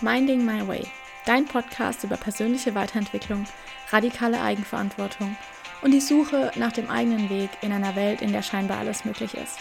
Minding 0.00 0.44
My 0.44 0.66
Way, 0.66 0.88
dein 1.24 1.44
Podcast 1.44 2.02
über 2.02 2.16
persönliche 2.16 2.74
Weiterentwicklung, 2.74 3.44
radikale 3.90 4.40
Eigenverantwortung 4.40 5.36
und 5.82 5.92
die 5.92 6.00
Suche 6.00 6.50
nach 6.56 6.72
dem 6.72 6.90
eigenen 6.90 7.30
Weg 7.30 7.50
in 7.60 7.72
einer 7.72 7.94
Welt, 7.94 8.20
in 8.20 8.32
der 8.32 8.42
scheinbar 8.42 8.78
alles 8.78 9.04
möglich 9.04 9.34
ist. 9.34 9.56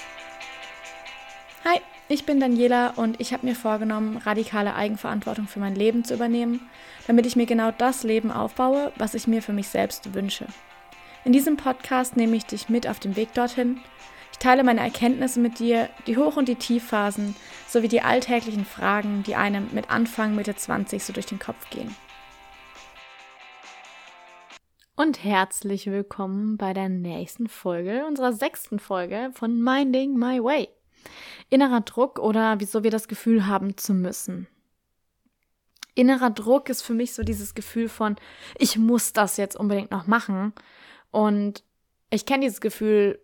Hi, 1.65 1.79
ich 2.07 2.25
bin 2.25 2.39
Daniela 2.39 2.93
und 2.95 3.21
ich 3.21 3.31
habe 3.31 3.45
mir 3.45 3.55
vorgenommen, 3.55 4.17
radikale 4.17 4.73
Eigenverantwortung 4.73 5.47
für 5.47 5.59
mein 5.59 5.75
Leben 5.75 6.03
zu 6.03 6.15
übernehmen, 6.15 6.67
damit 7.05 7.27
ich 7.27 7.35
mir 7.35 7.45
genau 7.45 7.69
das 7.69 8.01
Leben 8.01 8.31
aufbaue, 8.31 8.91
was 8.95 9.13
ich 9.13 9.27
mir 9.27 9.43
für 9.43 9.53
mich 9.53 9.67
selbst 9.67 10.15
wünsche. 10.15 10.47
In 11.25 11.31
diesem 11.31 11.57
Podcast 11.57 12.17
nehme 12.17 12.35
ich 12.35 12.47
dich 12.47 12.69
mit 12.69 12.87
auf 12.87 12.99
dem 12.99 13.15
Weg 13.15 13.35
dorthin. 13.35 13.81
Ich 14.33 14.39
teile 14.39 14.65
meine 14.65 14.81
Erkenntnisse 14.81 15.39
mit 15.39 15.59
dir, 15.59 15.89
die 16.05 16.17
Hoch- 16.17 16.35
und 16.35 16.49
die 16.49 16.55
Tiefphasen, 16.55 17.33
sowie 17.69 17.87
die 17.87 18.01
alltäglichen 18.01 18.65
Fragen, 18.65 19.23
die 19.23 19.35
einem 19.35 19.69
mit 19.71 19.89
Anfang, 19.89 20.35
Mitte 20.35 20.53
20 20.55 21.01
so 21.01 21.13
durch 21.13 21.27
den 21.27 21.39
Kopf 21.39 21.69
gehen. 21.69 21.95
Und 24.97 25.23
herzlich 25.23 25.85
willkommen 25.85 26.57
bei 26.57 26.73
der 26.73 26.89
nächsten 26.89 27.47
Folge, 27.47 28.05
unserer 28.05 28.33
sechsten 28.33 28.79
Folge 28.79 29.29
von 29.33 29.61
Minding 29.61 30.17
My 30.17 30.43
Way. 30.43 30.67
Innerer 31.49 31.81
Druck 31.81 32.19
oder 32.19 32.59
wieso 32.59 32.83
wir 32.83 32.91
das 32.91 33.07
Gefühl 33.07 33.45
haben 33.47 33.77
zu 33.77 33.93
müssen. 33.93 34.47
Innerer 35.95 36.31
Druck 36.31 36.69
ist 36.69 36.81
für 36.81 36.93
mich 36.93 37.13
so 37.13 37.23
dieses 37.23 37.53
Gefühl 37.53 37.87
von, 37.87 38.17
ich 38.57 38.77
muss 38.77 39.13
das 39.13 39.37
jetzt 39.37 39.55
unbedingt 39.55 39.91
noch 39.91 40.07
machen 40.07 40.53
und 41.11 41.63
ich 42.09 42.25
kenne 42.25 42.45
dieses 42.45 42.61
Gefühl 42.61 43.19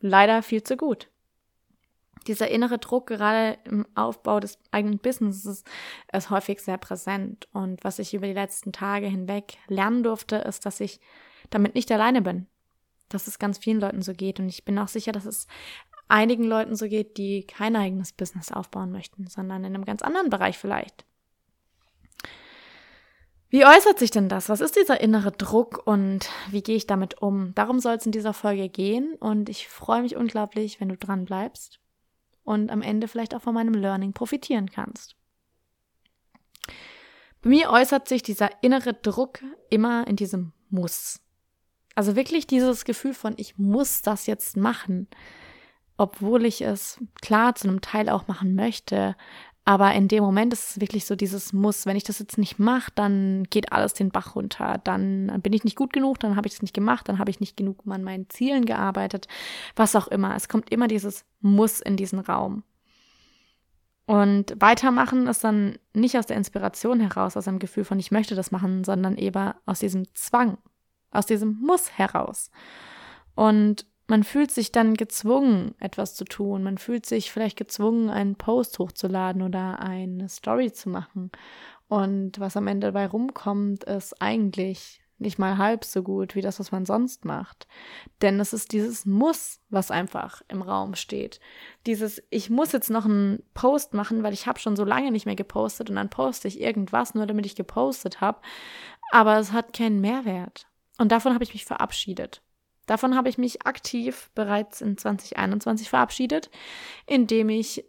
leider 0.00 0.42
viel 0.42 0.62
zu 0.62 0.76
gut. 0.76 1.08
Dieser 2.26 2.48
innere 2.48 2.78
Druck, 2.78 3.06
gerade 3.06 3.58
im 3.64 3.86
Aufbau 3.94 4.40
des 4.40 4.58
eigenen 4.72 4.98
Businesses, 4.98 5.62
ist 6.12 6.30
häufig 6.30 6.60
sehr 6.60 6.78
präsent. 6.78 7.48
Und 7.52 7.84
was 7.84 8.00
ich 8.00 8.14
über 8.14 8.26
die 8.26 8.32
letzten 8.32 8.72
Tage 8.72 9.06
hinweg 9.06 9.58
lernen 9.68 10.02
durfte, 10.02 10.36
ist, 10.36 10.66
dass 10.66 10.80
ich 10.80 11.00
damit 11.50 11.76
nicht 11.76 11.90
alleine 11.92 12.22
bin. 12.22 12.46
Dass 13.08 13.28
es 13.28 13.38
ganz 13.38 13.58
vielen 13.58 13.80
Leuten 13.80 14.02
so 14.02 14.12
geht. 14.12 14.40
Und 14.40 14.48
ich 14.48 14.64
bin 14.64 14.78
auch 14.78 14.88
sicher, 14.88 15.12
dass 15.12 15.24
es 15.24 15.46
einigen 16.08 16.44
Leuten 16.44 16.74
so 16.74 16.88
geht, 16.88 17.16
die 17.16 17.44
kein 17.46 17.76
eigenes 17.76 18.12
Business 18.12 18.50
aufbauen 18.50 18.90
möchten, 18.90 19.28
sondern 19.28 19.64
in 19.64 19.74
einem 19.74 19.84
ganz 19.84 20.02
anderen 20.02 20.30
Bereich 20.30 20.58
vielleicht. 20.58 21.04
Wie 23.48 23.64
äußert 23.64 23.98
sich 23.98 24.10
denn 24.10 24.28
das? 24.28 24.48
Was 24.48 24.60
ist 24.60 24.76
dieser 24.76 25.00
innere 25.00 25.30
Druck 25.30 25.86
und 25.86 26.28
wie 26.50 26.62
gehe 26.62 26.76
ich 26.76 26.86
damit 26.86 27.22
um? 27.22 27.54
Darum 27.54 27.78
soll 27.78 27.94
es 27.94 28.06
in 28.06 28.12
dieser 28.12 28.32
Folge 28.32 28.68
gehen 28.68 29.14
und 29.20 29.48
ich 29.48 29.68
freue 29.68 30.02
mich 30.02 30.16
unglaublich, 30.16 30.80
wenn 30.80 30.88
du 30.88 30.96
dran 30.96 31.24
bleibst 31.24 31.78
und 32.42 32.70
am 32.70 32.82
Ende 32.82 33.06
vielleicht 33.08 33.34
auch 33.34 33.42
von 33.42 33.54
meinem 33.54 33.74
Learning 33.74 34.12
profitieren 34.12 34.70
kannst. 34.70 35.16
Bei 37.42 37.50
mir 37.50 37.70
äußert 37.70 38.08
sich 38.08 38.22
dieser 38.22 38.50
innere 38.62 38.94
Druck 38.94 39.40
immer 39.70 40.06
in 40.08 40.16
diesem 40.16 40.52
Muss. 40.68 41.20
Also 41.94 42.16
wirklich 42.16 42.46
dieses 42.46 42.84
Gefühl 42.84 43.14
von, 43.14 43.34
ich 43.36 43.56
muss 43.56 44.02
das 44.02 44.26
jetzt 44.26 44.56
machen, 44.56 45.08
obwohl 45.96 46.44
ich 46.44 46.62
es 46.62 47.00
klar 47.22 47.54
zu 47.54 47.68
einem 47.68 47.80
Teil 47.80 48.08
auch 48.08 48.26
machen 48.26 48.54
möchte, 48.54 49.16
aber 49.68 49.92
in 49.94 50.06
dem 50.06 50.22
Moment 50.22 50.52
ist 50.52 50.70
es 50.70 50.80
wirklich 50.80 51.06
so 51.06 51.16
dieses 51.16 51.52
Muss. 51.52 51.86
Wenn 51.86 51.96
ich 51.96 52.04
das 52.04 52.20
jetzt 52.20 52.38
nicht 52.38 52.60
mache, 52.60 52.92
dann 52.94 53.42
geht 53.50 53.72
alles 53.72 53.94
den 53.94 54.10
Bach 54.10 54.36
runter. 54.36 54.80
Dann 54.84 55.40
bin 55.42 55.52
ich 55.52 55.64
nicht 55.64 55.76
gut 55.76 55.92
genug, 55.92 56.20
dann 56.20 56.36
habe 56.36 56.46
ich 56.46 56.54
es 56.54 56.62
nicht 56.62 56.72
gemacht, 56.72 57.08
dann 57.08 57.18
habe 57.18 57.30
ich 57.30 57.40
nicht 57.40 57.56
genug 57.56 57.80
an 57.88 58.04
meinen 58.04 58.30
Zielen 58.30 58.64
gearbeitet, 58.64 59.26
was 59.74 59.96
auch 59.96 60.06
immer. 60.06 60.36
Es 60.36 60.48
kommt 60.48 60.70
immer 60.70 60.86
dieses 60.86 61.24
Muss 61.40 61.80
in 61.80 61.96
diesen 61.96 62.20
Raum. 62.20 62.62
Und 64.06 64.54
weitermachen 64.60 65.26
ist 65.26 65.42
dann 65.42 65.78
nicht 65.92 66.16
aus 66.16 66.26
der 66.26 66.36
Inspiration 66.36 67.00
heraus, 67.00 67.36
aus 67.36 67.48
einem 67.48 67.58
Gefühl 67.58 67.84
von 67.84 67.98
ich 67.98 68.12
möchte 68.12 68.36
das 68.36 68.52
machen, 68.52 68.84
sondern 68.84 69.16
eben 69.16 69.52
aus 69.66 69.80
diesem 69.80 70.06
Zwang, 70.14 70.58
aus 71.10 71.26
diesem 71.26 71.58
Muss 71.60 71.90
heraus. 71.98 72.52
Und 73.34 73.84
man 74.08 74.22
fühlt 74.24 74.50
sich 74.50 74.72
dann 74.72 74.94
gezwungen, 74.94 75.74
etwas 75.80 76.14
zu 76.14 76.24
tun. 76.24 76.62
Man 76.62 76.78
fühlt 76.78 77.06
sich 77.06 77.32
vielleicht 77.32 77.56
gezwungen, 77.56 78.08
einen 78.10 78.36
Post 78.36 78.78
hochzuladen 78.78 79.42
oder 79.42 79.80
eine 79.80 80.28
Story 80.28 80.72
zu 80.72 80.88
machen. 80.88 81.30
Und 81.88 82.38
was 82.38 82.56
am 82.56 82.66
Ende 82.66 82.88
dabei 82.88 83.06
rumkommt, 83.06 83.84
ist 83.84 84.20
eigentlich 84.20 85.02
nicht 85.18 85.38
mal 85.38 85.56
halb 85.56 85.84
so 85.84 86.02
gut 86.02 86.34
wie 86.34 86.42
das, 86.42 86.60
was 86.60 86.72
man 86.72 86.84
sonst 86.84 87.24
macht. 87.24 87.66
Denn 88.20 88.38
es 88.38 88.52
ist 88.52 88.72
dieses 88.72 89.06
Muss, 89.06 89.60
was 89.70 89.90
einfach 89.90 90.42
im 90.48 90.62
Raum 90.62 90.94
steht. 90.94 91.40
Dieses, 91.86 92.22
ich 92.30 92.50
muss 92.50 92.72
jetzt 92.72 92.90
noch 92.90 93.06
einen 93.06 93.42
Post 93.54 93.94
machen, 93.94 94.22
weil 94.22 94.34
ich 94.34 94.46
habe 94.46 94.58
schon 94.58 94.76
so 94.76 94.84
lange 94.84 95.10
nicht 95.10 95.26
mehr 95.26 95.36
gepostet 95.36 95.88
und 95.88 95.96
dann 95.96 96.10
poste 96.10 96.48
ich 96.48 96.60
irgendwas, 96.60 97.14
nur 97.14 97.26
damit 97.26 97.46
ich 97.46 97.56
gepostet 97.56 98.20
habe. 98.20 98.40
Aber 99.10 99.38
es 99.38 99.52
hat 99.52 99.72
keinen 99.72 100.00
Mehrwert. 100.00 100.66
Und 100.98 101.12
davon 101.12 101.32
habe 101.34 101.44
ich 101.44 101.54
mich 101.54 101.64
verabschiedet. 101.64 102.42
Davon 102.86 103.16
habe 103.16 103.28
ich 103.28 103.36
mich 103.36 103.66
aktiv 103.66 104.30
bereits 104.34 104.80
in 104.80 104.96
2021 104.96 105.90
verabschiedet, 105.90 106.50
indem 107.06 107.48
ich 107.48 107.84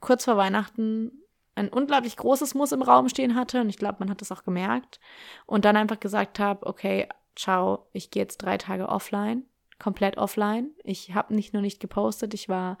kurz 0.00 0.24
vor 0.24 0.36
Weihnachten 0.36 1.12
ein 1.54 1.68
unglaublich 1.68 2.16
großes 2.16 2.54
Muss 2.54 2.72
im 2.72 2.82
Raum 2.82 3.08
stehen 3.08 3.34
hatte. 3.34 3.60
Und 3.60 3.68
ich 3.68 3.76
glaube, 3.76 3.96
man 4.00 4.10
hat 4.10 4.20
das 4.20 4.32
auch 4.32 4.42
gemerkt. 4.42 5.00
Und 5.46 5.64
dann 5.64 5.76
einfach 5.76 6.00
gesagt 6.00 6.38
habe, 6.38 6.66
okay, 6.66 7.08
ciao, 7.36 7.86
ich 7.92 8.10
gehe 8.10 8.22
jetzt 8.22 8.38
drei 8.38 8.56
Tage 8.56 8.88
offline, 8.88 9.44
komplett 9.78 10.16
offline. 10.16 10.70
Ich 10.82 11.14
habe 11.14 11.34
nicht 11.34 11.52
nur 11.52 11.62
nicht 11.62 11.80
gepostet, 11.80 12.34
ich 12.34 12.48
war 12.48 12.78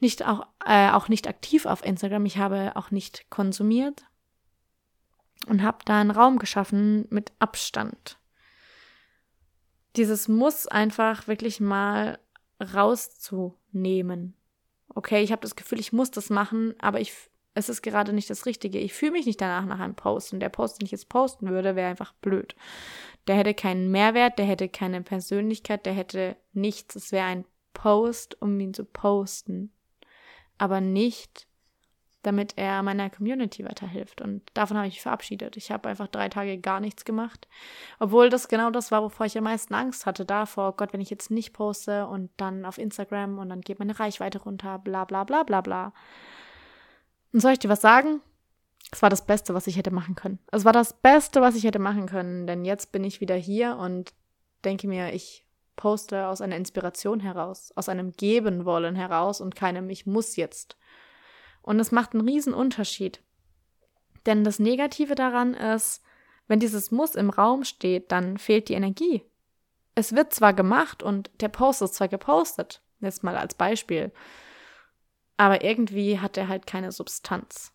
nicht 0.00 0.26
auch, 0.26 0.46
äh, 0.64 0.90
auch 0.90 1.08
nicht 1.08 1.28
aktiv 1.28 1.64
auf 1.64 1.84
Instagram, 1.84 2.26
ich 2.26 2.38
habe 2.38 2.72
auch 2.74 2.90
nicht 2.90 3.30
konsumiert 3.30 4.04
und 5.46 5.62
habe 5.62 5.78
da 5.84 6.00
einen 6.00 6.10
Raum 6.10 6.38
geschaffen 6.38 7.06
mit 7.08 7.32
Abstand 7.38 8.18
dieses 9.96 10.28
Muss 10.28 10.66
einfach 10.66 11.28
wirklich 11.28 11.60
mal 11.60 12.18
rauszunehmen. 12.60 14.34
Okay, 14.94 15.22
ich 15.22 15.32
habe 15.32 15.42
das 15.42 15.56
Gefühl, 15.56 15.80
ich 15.80 15.92
muss 15.92 16.10
das 16.10 16.30
machen, 16.30 16.74
aber 16.78 17.00
ich, 17.00 17.12
es 17.54 17.68
ist 17.68 17.82
gerade 17.82 18.12
nicht 18.12 18.30
das 18.30 18.46
Richtige. 18.46 18.78
Ich 18.78 18.94
fühle 18.94 19.12
mich 19.12 19.26
nicht 19.26 19.40
danach 19.40 19.66
nach 19.66 19.80
einem 19.80 19.94
Post. 19.94 20.32
Und 20.32 20.40
der 20.40 20.48
Post, 20.48 20.80
den 20.80 20.86
ich 20.86 20.92
jetzt 20.92 21.08
posten 21.08 21.50
würde, 21.50 21.76
wäre 21.76 21.90
einfach 21.90 22.12
blöd. 22.14 22.54
Der 23.26 23.36
hätte 23.36 23.54
keinen 23.54 23.90
Mehrwert, 23.90 24.38
der 24.38 24.46
hätte 24.46 24.68
keine 24.68 25.02
Persönlichkeit, 25.02 25.84
der 25.84 25.92
hätte 25.92 26.36
nichts. 26.52 26.96
Es 26.96 27.12
wäre 27.12 27.26
ein 27.26 27.44
Post, 27.74 28.40
um 28.40 28.58
ihn 28.58 28.72
zu 28.72 28.84
posten. 28.84 29.72
Aber 30.58 30.80
nicht, 30.80 31.46
damit 32.26 32.54
er 32.56 32.82
meiner 32.82 33.08
Community 33.08 33.64
weiterhilft. 33.64 34.20
Und 34.20 34.42
davon 34.54 34.76
habe 34.76 34.88
ich 34.88 34.94
mich 34.94 35.02
verabschiedet. 35.02 35.56
Ich 35.56 35.70
habe 35.70 35.88
einfach 35.88 36.08
drei 36.08 36.28
Tage 36.28 36.58
gar 36.58 36.80
nichts 36.80 37.04
gemacht. 37.04 37.48
Obwohl 38.00 38.28
das 38.28 38.48
genau 38.48 38.70
das 38.70 38.90
war, 38.90 39.02
wovor 39.02 39.26
ich 39.26 39.38
am 39.38 39.44
meisten 39.44 39.74
Angst 39.74 40.06
hatte. 40.06 40.24
Davor, 40.24 40.74
Gott, 40.76 40.92
wenn 40.92 41.00
ich 41.00 41.10
jetzt 41.10 41.30
nicht 41.30 41.52
poste 41.52 42.06
und 42.06 42.30
dann 42.36 42.64
auf 42.64 42.78
Instagram 42.78 43.38
und 43.38 43.48
dann 43.48 43.60
geht 43.60 43.78
meine 43.78 43.98
Reichweite 43.98 44.40
runter, 44.40 44.78
bla 44.78 45.04
bla 45.04 45.24
bla 45.24 45.44
bla 45.44 45.60
bla. 45.60 45.92
Und 47.32 47.40
soll 47.40 47.52
ich 47.52 47.58
dir 47.60 47.68
was 47.68 47.80
sagen? 47.80 48.20
Es 48.90 49.02
war 49.02 49.10
das 49.10 49.26
Beste, 49.26 49.54
was 49.54 49.66
ich 49.66 49.76
hätte 49.76 49.90
machen 49.90 50.14
können. 50.14 50.38
Es 50.50 50.64
war 50.64 50.72
das 50.72 50.92
Beste, 50.92 51.40
was 51.40 51.54
ich 51.54 51.64
hätte 51.64 51.78
machen 51.78 52.06
können, 52.06 52.46
denn 52.46 52.64
jetzt 52.64 52.92
bin 52.92 53.04
ich 53.04 53.20
wieder 53.20 53.34
hier 53.34 53.76
und 53.76 54.12
denke 54.64 54.88
mir, 54.88 55.12
ich 55.12 55.46
poste 55.76 56.26
aus 56.26 56.40
einer 56.40 56.56
Inspiration 56.56 57.20
heraus, 57.20 57.72
aus 57.76 57.88
einem 57.88 58.12
Geben 58.12 58.64
wollen 58.64 58.96
heraus 58.96 59.40
und 59.40 59.54
keinem 59.54 59.90
Ich 59.90 60.06
muss 60.06 60.36
jetzt. 60.36 60.76
Und 61.66 61.80
es 61.80 61.90
macht 61.90 62.14
einen 62.14 62.26
riesen 62.26 62.54
Unterschied. 62.54 63.20
Denn 64.24 64.44
das 64.44 64.60
Negative 64.60 65.16
daran 65.16 65.52
ist, 65.52 66.00
wenn 66.46 66.60
dieses 66.60 66.92
Muss 66.92 67.16
im 67.16 67.28
Raum 67.28 67.64
steht, 67.64 68.12
dann 68.12 68.38
fehlt 68.38 68.68
die 68.68 68.74
Energie. 68.74 69.24
Es 69.96 70.14
wird 70.14 70.32
zwar 70.32 70.54
gemacht 70.54 71.02
und 71.02 71.28
der 71.40 71.48
Post 71.48 71.82
ist 71.82 71.94
zwar 71.94 72.06
gepostet, 72.06 72.82
jetzt 73.00 73.24
mal 73.24 73.36
als 73.36 73.54
Beispiel, 73.54 74.12
aber 75.36 75.64
irgendwie 75.64 76.20
hat 76.20 76.36
er 76.36 76.46
halt 76.46 76.68
keine 76.68 76.92
Substanz. 76.92 77.72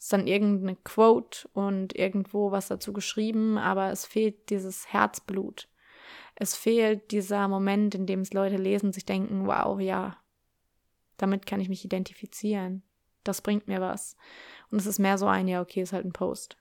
Ist 0.00 0.12
dann 0.12 0.26
irgendeine 0.26 0.74
Quote 0.74 1.48
und 1.52 1.94
irgendwo 1.94 2.50
was 2.50 2.66
dazu 2.66 2.92
geschrieben, 2.92 3.58
aber 3.58 3.92
es 3.92 4.06
fehlt 4.06 4.50
dieses 4.50 4.92
Herzblut. 4.92 5.68
Es 6.34 6.56
fehlt 6.56 7.12
dieser 7.12 7.46
Moment, 7.46 7.94
in 7.94 8.06
dem 8.06 8.20
es 8.20 8.32
Leute 8.32 8.56
lesen, 8.56 8.92
sich 8.92 9.06
denken, 9.06 9.46
wow, 9.46 9.78
ja, 9.80 10.16
damit 11.16 11.46
kann 11.46 11.60
ich 11.60 11.68
mich 11.68 11.84
identifizieren 11.84 12.82
das 13.24 13.42
bringt 13.42 13.68
mir 13.68 13.80
was. 13.80 14.16
Und 14.70 14.78
es 14.78 14.86
ist 14.86 14.98
mehr 14.98 15.18
so 15.18 15.26
ein, 15.26 15.48
ja, 15.48 15.60
okay, 15.60 15.82
ist 15.82 15.92
halt 15.92 16.04
ein 16.04 16.12
Post. 16.12 16.56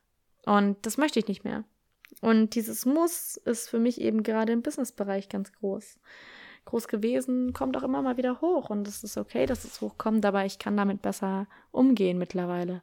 Und 0.46 0.78
das 0.86 0.98
möchte 0.98 1.20
ich 1.20 1.28
nicht 1.28 1.44
mehr. 1.44 1.66
Und 2.22 2.56
dieses 2.56 2.86
Muss 2.86 3.38
ist 3.38 3.70
für 3.70 3.80
mich 3.80 4.02
eben 4.02 4.24
gerade 4.24 4.54
im 4.54 4.62
Businessbereich 4.62 5.30
ganz 5.30 5.52
groß. 5.52 6.00
Groß 6.66 6.88
gewesen, 6.88 7.54
kommt 7.54 7.78
auch 7.78 7.84
immer 7.84 8.02
mal 8.02 8.18
wieder 8.18 8.42
hoch 8.42 8.70
und 8.70 8.88
es 8.88 9.04
ist 9.04 9.18
okay, 9.18 9.46
dass 9.46 9.64
es 9.64 9.80
hochkommt, 9.82 10.26
aber 10.26 10.46
ich 10.46 10.60
kann 10.60 10.76
damit 10.76 11.02
besser 11.02 11.48
umgehen 11.72 12.18
mittlerweile. 12.18 12.82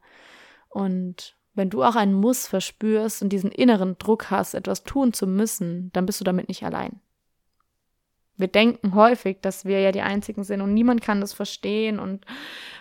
Und 0.70 1.36
wenn 1.54 1.70
du 1.70 1.82
auch 1.82 1.96
einen 1.96 2.14
Muss 2.14 2.46
verspürst 2.46 3.22
und 3.22 3.28
diesen 3.28 3.50
inneren 3.50 3.96
Druck 3.98 4.30
hast, 4.30 4.54
etwas 4.54 4.84
tun 4.84 5.12
zu 5.12 5.26
müssen, 5.26 5.90
dann 5.92 6.06
bist 6.06 6.20
du 6.20 6.24
damit 6.24 6.48
nicht 6.48 6.64
allein. 6.64 7.00
Wir 8.36 8.48
denken 8.48 8.94
häufig, 8.94 9.38
dass 9.40 9.64
wir 9.64 9.80
ja 9.80 9.92
die 9.92 10.00
Einzigen 10.00 10.44
sind 10.44 10.60
und 10.60 10.74
niemand 10.74 11.00
kann 11.02 11.20
das 11.20 11.32
verstehen 11.32 11.98
und 11.98 12.24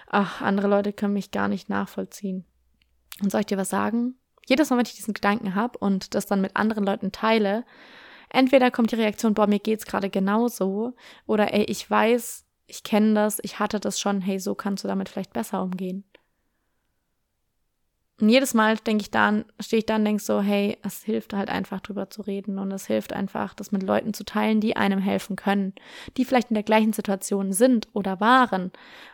ach, 0.07 0.41
andere 0.41 0.67
Leute 0.67 0.93
können 0.93 1.13
mich 1.13 1.31
gar 1.31 1.47
nicht 1.47 1.69
nachvollziehen. 1.69 2.45
Und 3.21 3.31
soll 3.31 3.41
ich 3.41 3.47
dir 3.47 3.57
was 3.57 3.69
sagen? 3.69 4.15
Jedes 4.45 4.69
Mal, 4.69 4.77
wenn 4.77 4.85
ich 4.85 4.95
diesen 4.95 5.13
Gedanken 5.13 5.55
habe 5.55 5.77
und 5.77 6.15
das 6.15 6.25
dann 6.25 6.41
mit 6.41 6.55
anderen 6.55 6.83
Leuten 6.83 7.11
teile, 7.11 7.65
entweder 8.29 8.71
kommt 8.71 8.91
die 8.91 8.95
Reaktion, 8.95 9.33
boah, 9.33 9.47
mir 9.47 9.59
geht's 9.59 9.85
gerade 9.85 10.09
genauso, 10.09 10.95
oder 11.25 11.53
ey, 11.53 11.63
ich 11.63 11.89
weiß, 11.89 12.45
ich 12.67 12.83
kenne 12.83 13.13
das, 13.13 13.39
ich 13.43 13.59
hatte 13.59 13.79
das 13.79 13.99
schon, 13.99 14.21
hey, 14.21 14.39
so 14.39 14.55
kannst 14.55 14.83
du 14.83 14.87
damit 14.87 15.09
vielleicht 15.09 15.33
besser 15.33 15.61
umgehen. 15.61 16.03
Und 18.23 18.29
jedes 18.29 18.53
Mal 18.53 18.77
denke 18.77 19.01
ich 19.01 19.11
dann, 19.11 19.43
stehe 19.59 19.79
ich 19.79 19.85
da 19.85 19.97
und 19.97 20.05
denke 20.05 20.23
so, 20.23 20.39
hey, 20.39 20.77
es 20.81 21.03
hilft 21.03 21.33
halt 21.33 21.49
einfach 21.49 21.81
drüber 21.81 22.09
zu 22.09 22.21
reden 22.21 22.57
und 22.57 22.71
es 22.71 22.87
hilft 22.87 23.11
einfach, 23.11 23.53
das 23.53 23.73
mit 23.73 23.83
Leuten 23.83 24.13
zu 24.13 24.23
teilen, 24.23 24.61
die 24.61 24.77
einem 24.77 24.99
helfen 24.99 25.35
können, 25.35 25.73
die 26.15 26.23
vielleicht 26.23 26.49
in 26.49 26.53
der 26.53 26.63
gleichen 26.63 26.93
Situation 26.93 27.51
sind 27.51 27.89
oder 27.91 28.21
waren 28.21 28.71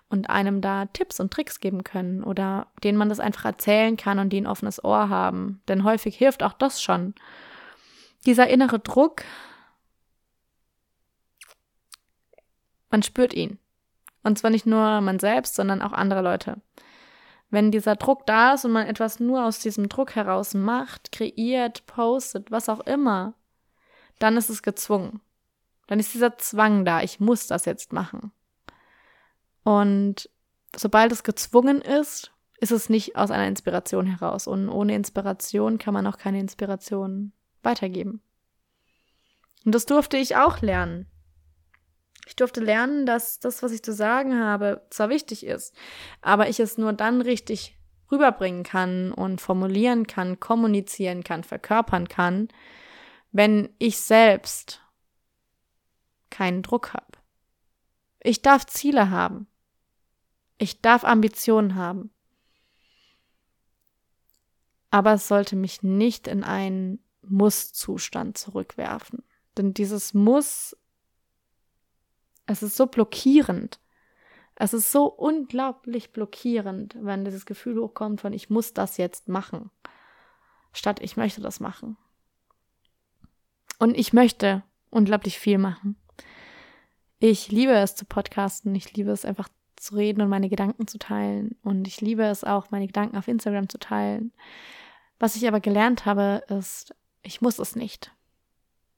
und 0.09 0.29
einem 0.29 0.61
da 0.61 0.85
Tipps 0.85 1.19
und 1.19 1.33
Tricks 1.33 1.59
geben 1.59 1.83
können 1.83 2.23
oder 2.23 2.67
denen 2.83 2.99
man 2.99 3.09
das 3.09 3.19
einfach 3.19 3.45
erzählen 3.45 3.97
kann 3.97 4.19
und 4.19 4.29
die 4.29 4.41
ein 4.41 4.45
offenes 4.45 4.83
Ohr 4.83 5.09
haben. 5.09 5.63
Denn 5.67 5.83
häufig 5.83 6.15
hilft 6.15 6.43
auch 6.43 6.53
das 6.53 6.79
schon. 6.79 7.15
Dieser 8.27 8.47
innere 8.47 8.77
Druck, 8.77 9.23
man 12.91 13.01
spürt 13.01 13.33
ihn. 13.33 13.57
Und 14.21 14.37
zwar 14.37 14.51
nicht 14.51 14.67
nur 14.67 15.01
man 15.01 15.17
selbst, 15.17 15.55
sondern 15.55 15.81
auch 15.81 15.93
andere 15.93 16.21
Leute. 16.21 16.61
Wenn 17.49 17.71
dieser 17.71 17.95
Druck 17.95 18.25
da 18.25 18.53
ist 18.53 18.65
und 18.65 18.71
man 18.71 18.87
etwas 18.87 19.19
nur 19.19 19.45
aus 19.45 19.59
diesem 19.59 19.89
Druck 19.89 20.15
heraus 20.15 20.53
macht, 20.53 21.11
kreiert, 21.11 21.85
postet, 21.87 22.51
was 22.51 22.69
auch 22.69 22.81
immer, 22.81 23.33
dann 24.19 24.37
ist 24.37 24.49
es 24.49 24.61
gezwungen. 24.61 25.21
Dann 25.87 25.99
ist 25.99 26.13
dieser 26.13 26.37
Zwang 26.37 26.85
da, 26.85 27.01
ich 27.01 27.19
muss 27.19 27.47
das 27.47 27.65
jetzt 27.65 27.93
machen. 27.93 28.31
Und 29.63 30.29
sobald 30.75 31.11
es 31.11 31.23
gezwungen 31.23 31.81
ist, 31.81 32.31
ist 32.59 32.71
es 32.71 32.89
nicht 32.89 33.15
aus 33.15 33.31
einer 33.31 33.47
Inspiration 33.47 34.05
heraus. 34.05 34.45
Und 34.45 34.69
ohne 34.69 34.93
Inspiration 34.93 35.79
kann 35.79 35.93
man 35.93 36.05
auch 36.05 36.17
keine 36.17 36.39
Inspiration 36.39 37.31
weitergeben. 37.63 38.21
Und 39.65 39.73
das 39.73 39.85
durfte 39.85 40.17
ich 40.17 40.35
auch 40.35 40.61
lernen. 40.61 41.07
Ich 42.29 42.35
durfte 42.35 42.59
lernen, 42.59 43.07
dass 43.07 43.39
das, 43.39 43.63
was 43.63 43.71
ich 43.71 43.81
zu 43.81 43.91
sagen 43.91 44.39
habe, 44.39 44.85
zwar 44.91 45.09
wichtig 45.09 45.43
ist, 45.43 45.73
aber 46.21 46.47
ich 46.47 46.59
es 46.59 46.77
nur 46.77 46.93
dann 46.93 47.21
richtig 47.21 47.75
rüberbringen 48.11 48.61
kann 48.61 49.11
und 49.11 49.41
formulieren 49.41 50.05
kann, 50.05 50.39
kommunizieren 50.39 51.23
kann, 51.23 51.43
verkörpern 51.43 52.07
kann, 52.07 52.49
wenn 53.31 53.73
ich 53.79 53.97
selbst 53.97 54.79
keinen 56.29 56.61
Druck 56.61 56.93
habe. 56.93 57.17
Ich 58.21 58.43
darf 58.43 58.67
Ziele 58.67 59.09
haben. 59.09 59.47
Ich 60.59 60.81
darf 60.81 61.03
Ambitionen 61.05 61.73
haben. 61.73 62.11
Aber 64.91 65.13
es 65.13 65.27
sollte 65.27 65.55
mich 65.55 65.81
nicht 65.81 66.27
in 66.27 66.43
einen 66.43 67.03
Muss-Zustand 67.23 68.37
zurückwerfen. 68.37 69.23
Denn 69.57 69.73
dieses 69.73 70.13
Muss 70.13 70.75
es 72.49 72.63
ist 72.63 72.75
so 72.75 72.87
blockierend. 72.87 73.79
Es 74.55 74.73
ist 74.73 74.91
so 74.91 75.05
unglaublich 75.05 76.11
blockierend, 76.11 76.97
wenn 76.99 77.23
dieses 77.23 77.45
Gefühl 77.45 77.79
hochkommt 77.79 78.21
von 78.21 78.33
ich 78.33 78.49
muss 78.49 78.73
das 78.73 78.97
jetzt 78.97 79.29
machen, 79.29 79.69
statt 80.73 80.99
ich 81.01 81.15
möchte 81.15 81.41
das 81.41 81.59
machen. 81.59 81.95
Und 83.77 83.95
ich 83.95 84.11
möchte 84.13 84.63
unglaublich 84.89 85.39
viel 85.39 85.59
machen. 85.59 85.95
Ich 87.19 87.51
liebe 87.51 87.73
es 87.73 87.95
zu 87.95 88.05
podcasten, 88.05 88.73
ich 88.75 88.93
liebe 88.93 89.11
es 89.11 89.25
einfach 89.25 89.47
zu 89.75 89.95
reden 89.95 90.21
und 90.21 90.29
meine 90.29 90.49
Gedanken 90.49 90.87
zu 90.87 90.97
teilen 90.97 91.55
und 91.61 91.87
ich 91.87 92.01
liebe 92.01 92.23
es 92.23 92.43
auch, 92.43 92.71
meine 92.71 92.87
Gedanken 92.87 93.17
auf 93.17 93.27
Instagram 93.27 93.69
zu 93.69 93.77
teilen. 93.77 94.33
Was 95.19 95.35
ich 95.35 95.47
aber 95.47 95.59
gelernt 95.59 96.05
habe, 96.05 96.43
ist, 96.47 96.95
ich 97.21 97.41
muss 97.41 97.59
es 97.59 97.75
nicht. 97.75 98.11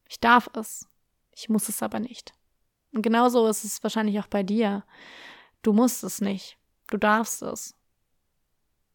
Ich 0.07 0.19
darf 0.19 0.49
es. 0.55 0.87
Ich 1.35 1.49
muss 1.49 1.69
es 1.69 1.83
aber 1.83 1.99
nicht. 1.99 2.33
Und 2.93 3.01
genauso 3.01 3.47
ist 3.47 3.63
es 3.63 3.81
wahrscheinlich 3.83 4.19
auch 4.19 4.27
bei 4.27 4.43
dir. 4.43 4.83
Du 5.61 5.73
musst 5.73 6.03
es 6.03 6.21
nicht. 6.21 6.57
Du 6.87 6.97
darfst 6.97 7.41
es. 7.41 7.75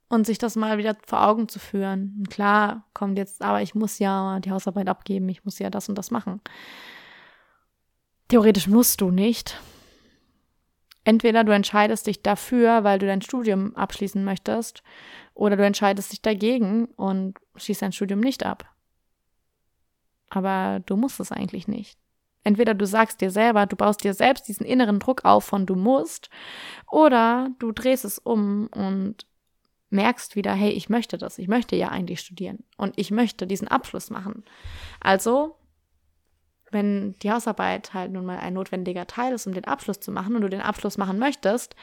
Und 0.09 0.27
sich 0.27 0.39
das 0.39 0.55
mal 0.55 0.79
wieder 0.79 0.97
vor 1.07 1.27
Augen 1.27 1.49
zu 1.49 1.59
führen. 1.59 2.25
Klar 2.31 2.85
kommt 2.95 3.19
jetzt, 3.19 3.43
aber 3.43 3.63
ich 3.63 3.75
muss 3.75 3.99
ja 3.99 4.39
die 4.41 4.53
Hausarbeit 4.53 4.89
abgeben, 4.89 5.29
ich 5.29 5.45
muss 5.45 5.59
ja 5.59 5.71
das 5.71 5.89
und 5.89 5.97
das 5.97 6.11
machen. 6.11 6.41
Theoretisch 8.29 8.69
musst 8.69 9.01
du 9.01 9.11
nicht. 9.11 9.59
Entweder 11.03 11.45
du 11.45 11.53
entscheidest 11.53 12.07
dich 12.07 12.23
dafür, 12.23 12.85
weil 12.85 12.99
du 12.99 13.07
dein 13.07 13.23
Studium 13.23 13.75
abschließen 13.77 14.25
möchtest, 14.25 14.83
oder 15.35 15.57
du 15.57 15.65
entscheidest 15.65 16.13
dich 16.13 16.23
dagegen 16.23 16.87
und 16.97 17.39
schließt 17.57 17.83
dein 17.83 17.93
Studium 17.93 18.21
nicht 18.21 18.45
ab. 18.45 18.69
Aber 20.31 20.81
du 20.87 20.97
musst 20.97 21.21
es 21.21 21.31
eigentlich 21.31 21.69
nicht. 21.69 21.99
Entweder 22.47 22.75
du 22.75 22.87
sagst 22.87 23.21
dir 23.21 23.33
selber, 23.33 23.67
du 23.67 23.75
baust 23.75 24.05
dir 24.05 24.15
selbst 24.15 24.47
diesen 24.47 24.65
inneren 24.65 25.01
Druck 25.01 25.25
auf 25.25 25.43
von 25.43 25.67
du 25.67 25.75
musst, 25.75 26.31
oder 26.89 27.51
du 27.59 27.73
drehst 27.73 28.05
es 28.05 28.21
um 28.21 28.69
und 28.69 29.27
merkst 29.91 30.37
wieder, 30.37 30.53
hey, 30.53 30.71
ich 30.71 30.89
möchte 30.89 31.19
das, 31.19 31.39
ich 31.39 31.49
möchte 31.49 31.75
ja 31.75 31.89
eigentlich 31.89 32.21
studieren 32.21 32.63
und 32.77 32.97
ich 32.97 33.11
möchte 33.11 33.49
diesen 33.49 33.67
Abschluss 33.67 34.11
machen. 34.11 34.45
Also, 35.01 35.57
wenn 36.71 37.17
die 37.19 37.33
Hausarbeit 37.33 37.95
halt 37.95 38.13
nun 38.13 38.25
mal 38.25 38.39
ein 38.39 38.55
notwendiger 38.55 39.09
Teil 39.09 39.33
ist, 39.33 39.49
um 39.49 39.53
den 39.53 39.65
Abschluss 39.65 39.99
zu 39.99 40.13
machen 40.13 40.37
und 40.37 40.43
du 40.43 40.49
den 40.49 40.61
Abschluss 40.61 40.99
machen 40.99 41.19
möchtest, 41.19 41.75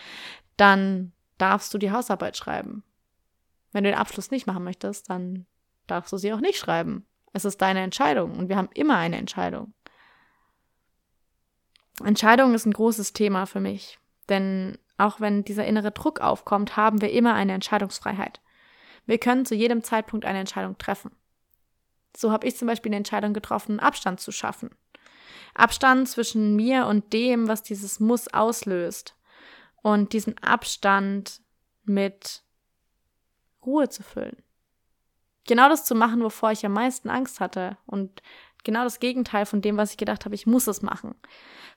dann 0.56 1.12
darfst 1.40 1.74
du 1.74 1.78
die 1.78 1.92
Hausarbeit 1.92 2.38
schreiben. 2.38 2.86
Wenn 3.74 3.84
du 3.84 3.90
den 3.90 4.00
Abschluss 4.00 4.32
nicht 4.32 4.48
machen 4.48 4.64
möchtest, 4.64 5.10
dann 5.10 5.46
darfst 5.88 6.14
du 6.14 6.18
sie 6.18 6.32
auch 6.32 6.40
nicht 6.40 6.58
schreiben. 6.58 7.06
Es 7.34 7.44
ist 7.44 7.62
deine 7.62 7.82
Entscheidung 7.82 8.38
und 8.38 8.48
wir 8.48 8.56
haben 8.56 8.70
immer 8.74 8.96
eine 8.96 9.18
Entscheidung. 9.18 9.74
Entscheidung 12.04 12.54
ist 12.54 12.66
ein 12.66 12.74
großes 12.74 13.14
Thema 13.14 13.46
für 13.46 13.60
mich, 13.60 14.00
denn 14.30 14.78
auch 14.98 15.20
wenn 15.20 15.44
dieser 15.44 15.66
innere 15.66 15.92
Druck 15.92 16.22
aufkommt, 16.22 16.78
haben 16.78 17.02
wir 17.02 17.12
immer 17.12 17.34
eine 17.34 17.54
Entscheidungsfreiheit. 17.54 18.42
Wir 19.06 19.18
können 19.18 19.46
zu 19.46 19.56
jedem 19.56 19.84
Zeitpunkt 19.84 20.26
eine 20.26 20.40
Entscheidung 20.40 20.78
treffen. 20.78 21.12
So 22.16 22.32
habe 22.32 22.48
ich 22.48 22.58
zum 22.58 22.68
Beispiel 22.68 22.90
eine 22.90 22.98
Entscheidung 22.98 23.34
getroffen, 23.34 23.80
Abstand 23.80 24.20
zu 24.20 24.32
schaffen. 24.32 24.70
Abstand 25.56 26.08
zwischen 26.10 26.56
mir 26.56 26.88
und 26.88 27.12
dem, 27.14 27.48
was 27.48 27.64
dieses 27.64 28.00
Muss 28.00 28.28
auslöst. 28.28 29.16
Und 29.82 30.14
diesen 30.14 30.38
Abstand 30.38 31.42
mit 31.84 32.44
Ruhe 33.66 33.90
zu 33.90 34.04
füllen. 34.04 34.38
Genau 35.46 35.68
das 35.68 35.84
zu 35.84 35.96
machen, 35.96 36.24
wovor 36.24 36.52
ich 36.52 36.66
am 36.66 36.74
meisten 36.74 37.10
Angst 37.10 37.42
hatte 37.42 37.78
und 37.86 38.22
genau 38.64 38.84
das 38.84 39.00
Gegenteil 39.00 39.46
von 39.46 39.62
dem, 39.62 39.78
was 39.78 39.92
ich 39.92 39.98
gedacht 39.98 40.26
habe, 40.26 40.36
ich 40.36 40.48
muss 40.48 40.68
es 40.68 40.82
machen. 40.82 41.16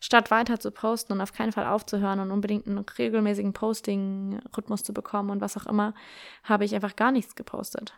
Statt 0.01 0.31
weiter 0.31 0.61
zu 0.61 0.71
posten 0.71 1.13
und 1.13 1.21
auf 1.21 1.33
keinen 1.33 1.53
Fall 1.53 1.67
aufzuhören 1.67 2.21
und 2.21 2.31
unbedingt 2.31 2.67
einen 2.67 2.79
regelmäßigen 2.79 3.53
Posting-Rhythmus 3.53 4.83
zu 4.83 4.93
bekommen 4.93 5.31
und 5.31 5.41
was 5.41 5.57
auch 5.57 5.67
immer, 5.67 5.95
habe 6.45 6.65
ich 6.65 6.75
einfach 6.75 6.97
gar 6.97 7.13
nichts 7.13 7.35
gepostet. 7.35 7.95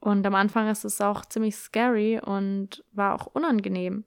Und 0.00 0.24
am 0.26 0.34
Anfang 0.34 0.68
ist 0.68 0.84
es 0.84 1.00
auch 1.00 1.24
ziemlich 1.24 1.56
scary 1.56 2.20
und 2.20 2.84
war 2.92 3.14
auch 3.14 3.26
unangenehm, 3.26 4.04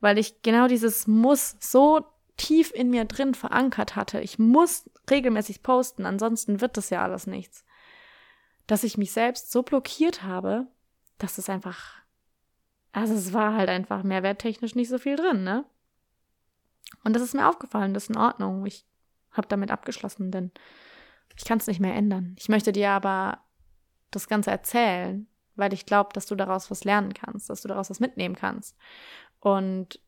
weil 0.00 0.18
ich 0.18 0.42
genau 0.42 0.66
dieses 0.66 1.06
Muss 1.06 1.56
so 1.60 2.04
tief 2.36 2.72
in 2.74 2.90
mir 2.90 3.04
drin 3.04 3.34
verankert 3.34 3.94
hatte. 3.94 4.20
Ich 4.20 4.38
muss 4.38 4.90
regelmäßig 5.08 5.62
posten, 5.62 6.04
ansonsten 6.04 6.60
wird 6.60 6.76
das 6.76 6.90
ja 6.90 7.02
alles 7.02 7.26
nichts. 7.26 7.64
Dass 8.66 8.82
ich 8.82 8.98
mich 8.98 9.12
selbst 9.12 9.52
so 9.52 9.62
blockiert 9.62 10.24
habe, 10.24 10.66
dass 11.18 11.38
es 11.38 11.48
einfach 11.48 12.03
also 12.94 13.12
es 13.12 13.32
war 13.32 13.54
halt 13.54 13.68
einfach 13.68 14.04
mehrwerttechnisch 14.04 14.76
nicht 14.76 14.88
so 14.88 14.98
viel 14.98 15.16
drin, 15.16 15.42
ne? 15.42 15.64
Und 17.02 17.14
das 17.14 17.22
ist 17.22 17.34
mir 17.34 17.48
aufgefallen, 17.48 17.92
das 17.92 18.04
ist 18.04 18.10
in 18.10 18.16
Ordnung. 18.16 18.64
Ich 18.66 18.86
habe 19.32 19.48
damit 19.48 19.72
abgeschlossen, 19.72 20.30
denn 20.30 20.52
ich 21.36 21.44
kann 21.44 21.58
es 21.58 21.66
nicht 21.66 21.80
mehr 21.80 21.94
ändern. 21.94 22.36
Ich 22.38 22.48
möchte 22.48 22.70
dir 22.70 22.90
aber 22.90 23.40
das 24.12 24.28
Ganze 24.28 24.52
erzählen, 24.52 25.26
weil 25.56 25.72
ich 25.72 25.86
glaube, 25.86 26.10
dass 26.12 26.26
du 26.26 26.36
daraus 26.36 26.70
was 26.70 26.84
lernen 26.84 27.12
kannst, 27.14 27.50
dass 27.50 27.62
du 27.62 27.68
daraus 27.68 27.90
was 27.90 27.98
mitnehmen 27.98 28.36
kannst. 28.36 28.76
Und 29.40 30.00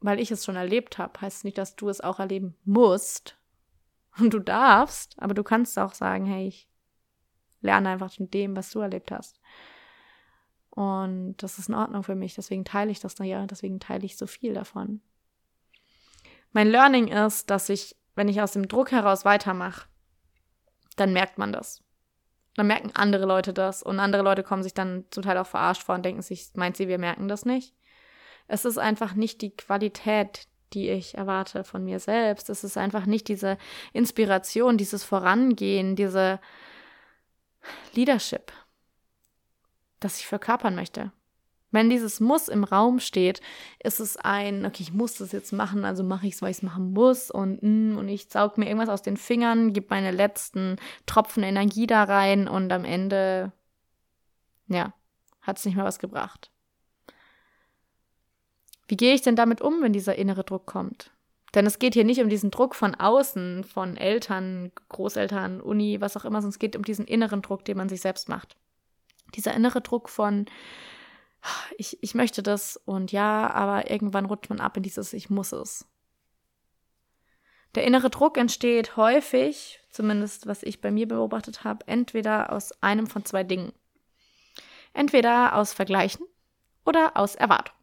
weil 0.00 0.20
ich 0.20 0.30
es 0.30 0.46
schon 0.46 0.56
erlebt 0.56 0.96
habe, 0.96 1.20
heißt 1.20 1.38
es 1.38 1.44
nicht, 1.44 1.58
dass 1.58 1.76
du 1.76 1.90
es 1.90 2.00
auch 2.00 2.18
erleben 2.18 2.56
musst. 2.64 3.36
Und 4.18 4.32
du 4.32 4.38
darfst, 4.38 5.16
aber 5.18 5.34
du 5.34 5.42
kannst 5.42 5.78
auch 5.78 5.92
sagen, 5.92 6.24
hey, 6.24 6.48
ich 6.48 6.66
lerne 7.60 7.90
einfach 7.90 8.10
von 8.10 8.30
dem, 8.30 8.56
was 8.56 8.70
du 8.70 8.80
erlebt 8.80 9.12
hast. 9.12 9.38
Und 10.80 11.34
das 11.42 11.58
ist 11.58 11.68
in 11.68 11.74
Ordnung 11.74 12.02
für 12.02 12.14
mich, 12.14 12.36
deswegen 12.36 12.64
teile 12.64 12.90
ich 12.90 13.00
das 13.00 13.18
ja, 13.18 13.44
deswegen 13.44 13.80
teile 13.80 14.06
ich 14.06 14.16
so 14.16 14.26
viel 14.26 14.54
davon. 14.54 15.02
Mein 16.52 16.68
Learning 16.68 17.08
ist, 17.08 17.50
dass 17.50 17.68
ich, 17.68 17.96
wenn 18.14 18.28
ich 18.28 18.40
aus 18.40 18.52
dem 18.52 18.66
Druck 18.66 18.90
heraus 18.90 19.26
weitermache, 19.26 19.88
dann 20.96 21.12
merkt 21.12 21.36
man 21.36 21.52
das. 21.52 21.82
Dann 22.54 22.66
merken 22.66 22.92
andere 22.94 23.26
Leute 23.26 23.52
das 23.52 23.82
und 23.82 24.00
andere 24.00 24.22
Leute 24.22 24.42
kommen 24.42 24.62
sich 24.62 24.72
dann 24.72 25.04
zum 25.10 25.22
Teil 25.22 25.36
auch 25.36 25.46
verarscht 25.46 25.82
vor 25.82 25.96
und 25.96 26.02
denken 26.02 26.22
sich, 26.22 26.48
meint 26.54 26.78
sie, 26.78 26.88
wir 26.88 26.98
merken 26.98 27.28
das 27.28 27.44
nicht? 27.44 27.74
Es 28.48 28.64
ist 28.64 28.78
einfach 28.78 29.12
nicht 29.12 29.42
die 29.42 29.54
Qualität, 29.54 30.48
die 30.72 30.88
ich 30.88 31.14
erwarte 31.14 31.62
von 31.62 31.84
mir 31.84 32.00
selbst. 32.00 32.48
Es 32.48 32.64
ist 32.64 32.78
einfach 32.78 33.04
nicht 33.04 33.28
diese 33.28 33.58
Inspiration, 33.92 34.78
dieses 34.78 35.04
Vorangehen, 35.04 35.94
diese 35.94 36.40
Leadership, 37.92 38.50
das 40.00 40.18
ich 40.18 40.26
verkörpern 40.26 40.74
möchte. 40.74 41.12
Wenn 41.72 41.88
dieses 41.88 42.18
Muss 42.18 42.48
im 42.48 42.64
Raum 42.64 42.98
steht, 42.98 43.40
ist 43.82 44.00
es 44.00 44.16
ein, 44.16 44.66
okay, 44.66 44.82
ich 44.82 44.92
muss 44.92 45.18
das 45.18 45.30
jetzt 45.30 45.52
machen, 45.52 45.84
also 45.84 46.02
mache 46.02 46.26
ich 46.26 46.34
es, 46.34 46.42
weil 46.42 46.50
ich 46.50 46.58
es 46.58 46.62
machen 46.62 46.92
muss 46.92 47.30
und, 47.30 47.62
mm, 47.62 47.96
und 47.96 48.08
ich 48.08 48.28
saug 48.28 48.58
mir 48.58 48.66
irgendwas 48.66 48.88
aus 48.88 49.02
den 49.02 49.16
Fingern, 49.16 49.72
gebe 49.72 49.86
meine 49.90 50.10
letzten 50.10 50.76
Tropfen 51.06 51.44
Energie 51.44 51.86
da 51.86 52.02
rein 52.04 52.48
und 52.48 52.72
am 52.72 52.84
Ende, 52.84 53.52
ja, 54.66 54.92
hat 55.42 55.58
es 55.58 55.64
nicht 55.64 55.76
mehr 55.76 55.84
was 55.84 56.00
gebracht. 56.00 56.50
Wie 58.88 58.96
gehe 58.96 59.14
ich 59.14 59.22
denn 59.22 59.36
damit 59.36 59.60
um, 59.60 59.82
wenn 59.82 59.92
dieser 59.92 60.16
innere 60.16 60.42
Druck 60.42 60.66
kommt? 60.66 61.12
Denn 61.54 61.66
es 61.66 61.78
geht 61.78 61.94
hier 61.94 62.04
nicht 62.04 62.20
um 62.20 62.28
diesen 62.28 62.50
Druck 62.50 62.74
von 62.74 62.96
außen, 62.96 63.62
von 63.62 63.96
Eltern, 63.96 64.72
Großeltern, 64.88 65.60
Uni, 65.60 66.00
was 66.00 66.16
auch 66.16 66.24
immer, 66.24 66.40
sondern 66.40 66.50
es 66.50 66.58
geht 66.58 66.74
um 66.76 66.84
diesen 66.84 67.06
inneren 67.06 67.42
Druck, 67.42 67.64
den 67.64 67.76
man 67.76 67.88
sich 67.88 68.00
selbst 68.00 68.28
macht. 68.28 68.56
Dieser 69.34 69.54
innere 69.54 69.80
Druck 69.80 70.08
von, 70.08 70.46
ich, 71.76 72.02
ich 72.02 72.14
möchte 72.14 72.42
das 72.42 72.76
und 72.76 73.12
ja, 73.12 73.50
aber 73.50 73.90
irgendwann 73.90 74.26
rutscht 74.26 74.50
man 74.50 74.60
ab 74.60 74.76
in 74.76 74.82
dieses 74.82 75.12
Ich 75.12 75.30
muss 75.30 75.52
es. 75.52 75.86
Der 77.74 77.84
innere 77.84 78.10
Druck 78.10 78.36
entsteht 78.36 78.96
häufig, 78.96 79.80
zumindest 79.90 80.46
was 80.46 80.62
ich 80.62 80.80
bei 80.80 80.90
mir 80.90 81.06
beobachtet 81.06 81.62
habe, 81.62 81.86
entweder 81.86 82.52
aus 82.52 82.72
einem 82.82 83.06
von 83.06 83.24
zwei 83.24 83.44
Dingen. 83.44 83.72
Entweder 84.92 85.54
aus 85.54 85.72
Vergleichen 85.72 86.26
oder 86.84 87.16
aus 87.16 87.36
Erwartung. 87.36 87.76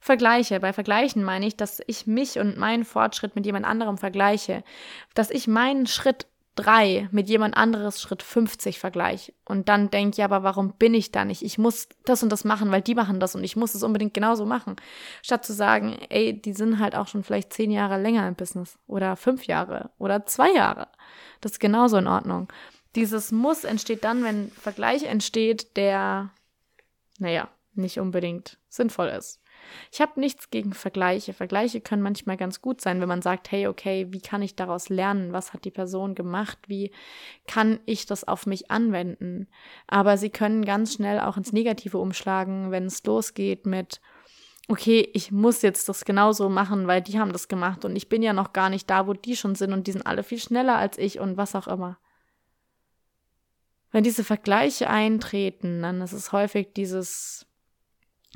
Vergleiche. 0.00 0.58
Bei 0.58 0.72
Vergleichen 0.72 1.22
meine 1.22 1.46
ich, 1.46 1.56
dass 1.56 1.80
ich 1.86 2.08
mich 2.08 2.38
und 2.38 2.56
meinen 2.56 2.84
Fortschritt 2.84 3.36
mit 3.36 3.46
jemand 3.46 3.66
anderem 3.66 3.98
vergleiche. 3.98 4.64
Dass 5.14 5.30
ich 5.30 5.46
meinen 5.46 5.86
Schritt 5.86 6.26
3 6.56 7.08
mit 7.12 7.28
jemand 7.30 7.56
anderes 7.56 8.00
Schritt 8.00 8.22
50 8.22 8.78
vergleiche 8.78 9.32
und 9.46 9.68
dann 9.68 9.90
denke, 9.90 10.18
ja, 10.18 10.26
aber 10.26 10.42
warum 10.42 10.74
bin 10.74 10.92
ich 10.92 11.10
da 11.10 11.24
nicht? 11.24 11.42
Ich 11.42 11.56
muss 11.56 11.88
das 12.04 12.22
und 12.22 12.30
das 12.30 12.44
machen, 12.44 12.70
weil 12.70 12.82
die 12.82 12.94
machen 12.94 13.20
das 13.20 13.34
und 13.34 13.42
ich 13.42 13.56
muss 13.56 13.74
es 13.74 13.82
unbedingt 13.82 14.12
genauso 14.12 14.44
machen. 14.44 14.76
Statt 15.22 15.46
zu 15.46 15.54
sagen, 15.54 15.98
ey, 16.10 16.40
die 16.40 16.52
sind 16.52 16.78
halt 16.78 16.94
auch 16.94 17.08
schon 17.08 17.24
vielleicht 17.24 17.52
zehn 17.52 17.70
Jahre 17.70 18.00
länger 18.00 18.28
im 18.28 18.34
Business 18.34 18.78
oder 18.86 19.16
fünf 19.16 19.46
Jahre 19.46 19.90
oder 19.98 20.26
zwei 20.26 20.52
Jahre. 20.52 20.88
Das 21.40 21.52
ist 21.52 21.60
genauso 21.60 21.96
in 21.96 22.06
Ordnung. 22.06 22.52
Dieses 22.94 23.32
Muss 23.32 23.64
entsteht 23.64 24.04
dann, 24.04 24.22
wenn 24.22 24.50
Vergleich 24.50 25.04
entsteht, 25.04 25.76
der, 25.78 26.30
naja, 27.18 27.48
nicht 27.74 27.98
unbedingt 27.98 28.58
sinnvoll 28.68 29.08
ist. 29.08 29.41
Ich 29.90 30.00
habe 30.00 30.18
nichts 30.20 30.50
gegen 30.50 30.72
Vergleiche. 30.72 31.32
Vergleiche 31.32 31.80
können 31.80 32.02
manchmal 32.02 32.36
ganz 32.36 32.60
gut 32.60 32.80
sein, 32.80 33.00
wenn 33.00 33.08
man 33.08 33.22
sagt, 33.22 33.50
hey, 33.50 33.66
okay, 33.66 34.06
wie 34.10 34.20
kann 34.20 34.42
ich 34.42 34.56
daraus 34.56 34.88
lernen? 34.88 35.32
Was 35.32 35.52
hat 35.52 35.64
die 35.64 35.70
Person 35.70 36.14
gemacht? 36.14 36.58
Wie 36.66 36.90
kann 37.46 37.80
ich 37.86 38.06
das 38.06 38.26
auf 38.26 38.46
mich 38.46 38.70
anwenden? 38.70 39.48
Aber 39.86 40.16
sie 40.16 40.30
können 40.30 40.64
ganz 40.64 40.94
schnell 40.94 41.20
auch 41.20 41.36
ins 41.36 41.52
Negative 41.52 41.98
umschlagen, 41.98 42.70
wenn 42.70 42.86
es 42.86 43.04
losgeht 43.04 43.66
mit, 43.66 44.00
okay, 44.68 45.08
ich 45.12 45.32
muss 45.32 45.62
jetzt 45.62 45.88
das 45.88 46.04
genauso 46.04 46.48
machen, 46.48 46.86
weil 46.86 47.02
die 47.02 47.18
haben 47.18 47.32
das 47.32 47.48
gemacht 47.48 47.84
und 47.84 47.96
ich 47.96 48.08
bin 48.08 48.22
ja 48.22 48.32
noch 48.32 48.52
gar 48.52 48.70
nicht 48.70 48.88
da, 48.88 49.06
wo 49.06 49.12
die 49.12 49.36
schon 49.36 49.54
sind 49.54 49.72
und 49.72 49.86
die 49.86 49.92
sind 49.92 50.06
alle 50.06 50.22
viel 50.22 50.38
schneller 50.38 50.76
als 50.76 50.98
ich 50.98 51.20
und 51.20 51.36
was 51.36 51.54
auch 51.54 51.66
immer. 51.66 51.98
Wenn 53.90 54.04
diese 54.04 54.24
Vergleiche 54.24 54.88
eintreten, 54.88 55.82
dann 55.82 56.00
ist 56.00 56.12
es 56.14 56.32
häufig 56.32 56.72
dieses 56.74 57.46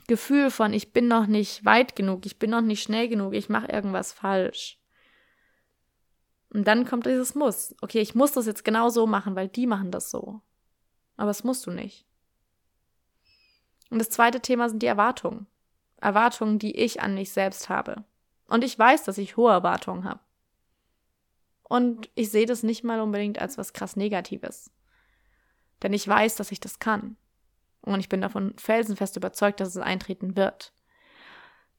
Gefühl 0.07 0.51
von, 0.51 0.73
ich 0.73 0.93
bin 0.93 1.09
noch 1.09 1.27
nicht 1.27 1.65
weit 1.65 1.97
genug, 1.97 2.27
ich 2.27 2.39
bin 2.39 2.51
noch 2.51 2.61
nicht 2.61 2.83
schnell 2.83 3.09
genug, 3.09 3.35
ich 3.35 3.49
mache 3.49 3.69
irgendwas 3.69 4.13
falsch. 4.13 4.79
Und 6.51 6.67
dann 6.67 6.87
kommt 6.87 7.07
dieses 7.07 7.35
Muss. 7.35 7.75
Okay, 7.81 8.01
ich 8.01 8.15
muss 8.15 8.33
das 8.33 8.47
jetzt 8.47 8.65
genau 8.65 8.89
so 8.89 9.07
machen, 9.07 9.35
weil 9.35 9.49
die 9.49 9.67
machen 9.67 9.91
das 9.91 10.11
so. 10.11 10.41
Aber 11.17 11.29
das 11.29 11.45
musst 11.45 11.67
du 11.67 11.71
nicht. 11.71 12.07
Und 13.91 13.99
das 13.99 14.11
zweite 14.11 14.41
Thema 14.41 14.69
sind 14.69 14.83
die 14.83 14.87
Erwartungen. 14.87 15.47
Erwartungen, 15.99 16.59
die 16.59 16.77
ich 16.77 17.01
an 17.01 17.15
mich 17.15 17.33
selbst 17.33 17.69
habe. 17.69 18.05
Und 18.49 18.65
ich 18.65 18.79
weiß, 18.79 19.05
dass 19.05 19.19
ich 19.19 19.37
hohe 19.37 19.53
Erwartungen 19.53 20.05
habe. 20.05 20.21
Und 21.63 22.09
ich 22.15 22.31
sehe 22.31 22.47
das 22.47 22.63
nicht 22.63 22.85
mal 22.85 23.01
unbedingt 23.01 23.41
als 23.41 23.59
was 23.59 23.73
krass 23.73 23.97
Negatives. 23.97 24.71
Denn 25.83 25.93
ich 25.93 26.07
weiß, 26.07 26.37
dass 26.37 26.53
ich 26.53 26.61
das 26.61 26.79
kann. 26.79 27.17
Und 27.87 28.01
ich 28.01 28.09
bin 28.11 28.21
davon 28.21 28.53
felsenfest 28.59 29.17
überzeugt, 29.17 29.61
dass 29.61 29.69
es 29.69 29.77
eintreten 29.79 30.37
wird. 30.37 30.73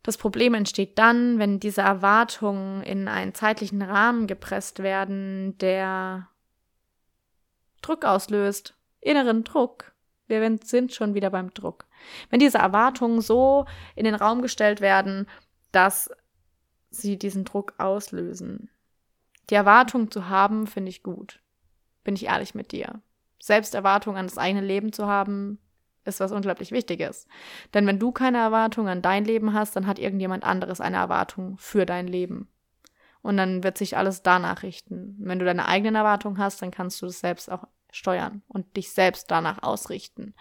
Das 0.03 0.17
Problem 0.17 0.53
entsteht 0.53 0.97
dann, 0.97 1.37
wenn 1.37 1.59
diese 1.59 1.81
Erwartungen 1.81 2.81
in 2.81 3.09
einen 3.09 3.33
zeitlichen 3.33 3.81
Rahmen 3.81 4.25
gepresst 4.25 4.81
werden, 4.81 5.57
der 5.57 6.29
Druck 7.81 8.05
auslöst, 8.05 8.73
inneren 9.01 9.43
Druck. 9.43 9.91
Wir 10.27 10.57
sind 10.63 10.93
schon 10.93 11.13
wieder 11.13 11.29
beim 11.29 11.53
Druck. 11.53 11.85
Wenn 12.29 12.39
diese 12.39 12.57
Erwartungen 12.57 13.19
so 13.19 13.65
in 13.95 14.05
den 14.05 14.15
Raum 14.15 14.41
gestellt 14.41 14.79
werden, 14.79 15.27
dass 15.73 16.09
sie 16.89 17.17
diesen 17.17 17.43
Druck 17.43 17.73
auslösen. 17.77 18.69
Die 19.49 19.55
Erwartung 19.55 20.09
zu 20.09 20.29
haben, 20.29 20.67
finde 20.67 20.89
ich 20.89 21.03
gut. 21.03 21.41
Bin 22.05 22.15
ich 22.15 22.25
ehrlich 22.27 22.55
mit 22.55 22.71
dir. 22.71 23.01
Selbsterwartung 23.39 24.15
an 24.15 24.27
das 24.27 24.37
eigene 24.37 24.65
Leben 24.65 24.93
zu 24.93 25.05
haben, 25.05 25.59
ist 26.07 26.19
was 26.19 26.31
unglaublich 26.31 26.71
Wichtiges. 26.71 27.27
Denn 27.73 27.85
wenn 27.85 27.99
du 27.99 28.11
keine 28.11 28.39
Erwartung 28.39 28.87
an 28.87 29.01
dein 29.01 29.25
Leben 29.25 29.53
hast, 29.53 29.75
dann 29.75 29.87
hat 29.87 29.99
irgendjemand 29.99 30.43
anderes 30.43 30.81
eine 30.81 30.97
Erwartung 30.97 31.57
für 31.57 31.85
dein 31.85 32.07
Leben. 32.07 32.47
Und 33.21 33.37
dann 33.37 33.63
wird 33.63 33.77
sich 33.77 33.97
alles 33.97 34.23
danach 34.23 34.63
richten. 34.63 35.15
Wenn 35.19 35.39
du 35.39 35.45
deine 35.45 35.67
eigenen 35.67 35.95
Erwartungen 35.95 36.37
hast, 36.37 36.61
dann 36.61 36.71
kannst 36.71 37.01
du 37.01 37.05
das 37.05 37.19
selbst 37.19 37.51
auch 37.51 37.65
steuern 37.91 38.41
und 38.47 38.77
dich 38.77 38.91
selbst 38.91 39.29
danach 39.31 39.61
ausrichten. 39.63 40.33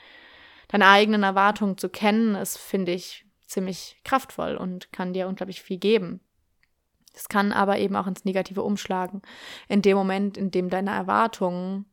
Deine 0.68 0.86
eigenen 0.86 1.22
Erwartungen 1.22 1.78
zu 1.78 1.88
kennen, 1.88 2.34
ist, 2.34 2.58
finde 2.58 2.92
ich, 2.92 3.26
ziemlich 3.46 4.00
kraftvoll 4.04 4.56
und 4.56 4.92
kann 4.92 5.12
dir 5.12 5.28
unglaublich 5.28 5.62
viel 5.62 5.78
geben. 5.78 6.20
Es 7.14 7.28
kann 7.28 7.52
aber 7.52 7.78
eben 7.78 7.96
auch 7.96 8.06
ins 8.06 8.24
Negative 8.24 8.62
umschlagen. 8.62 9.22
In 9.68 9.80
dem 9.80 9.96
Moment, 9.96 10.36
in 10.36 10.50
dem 10.50 10.68
deine 10.68 10.90
Erwartungen 10.90 11.86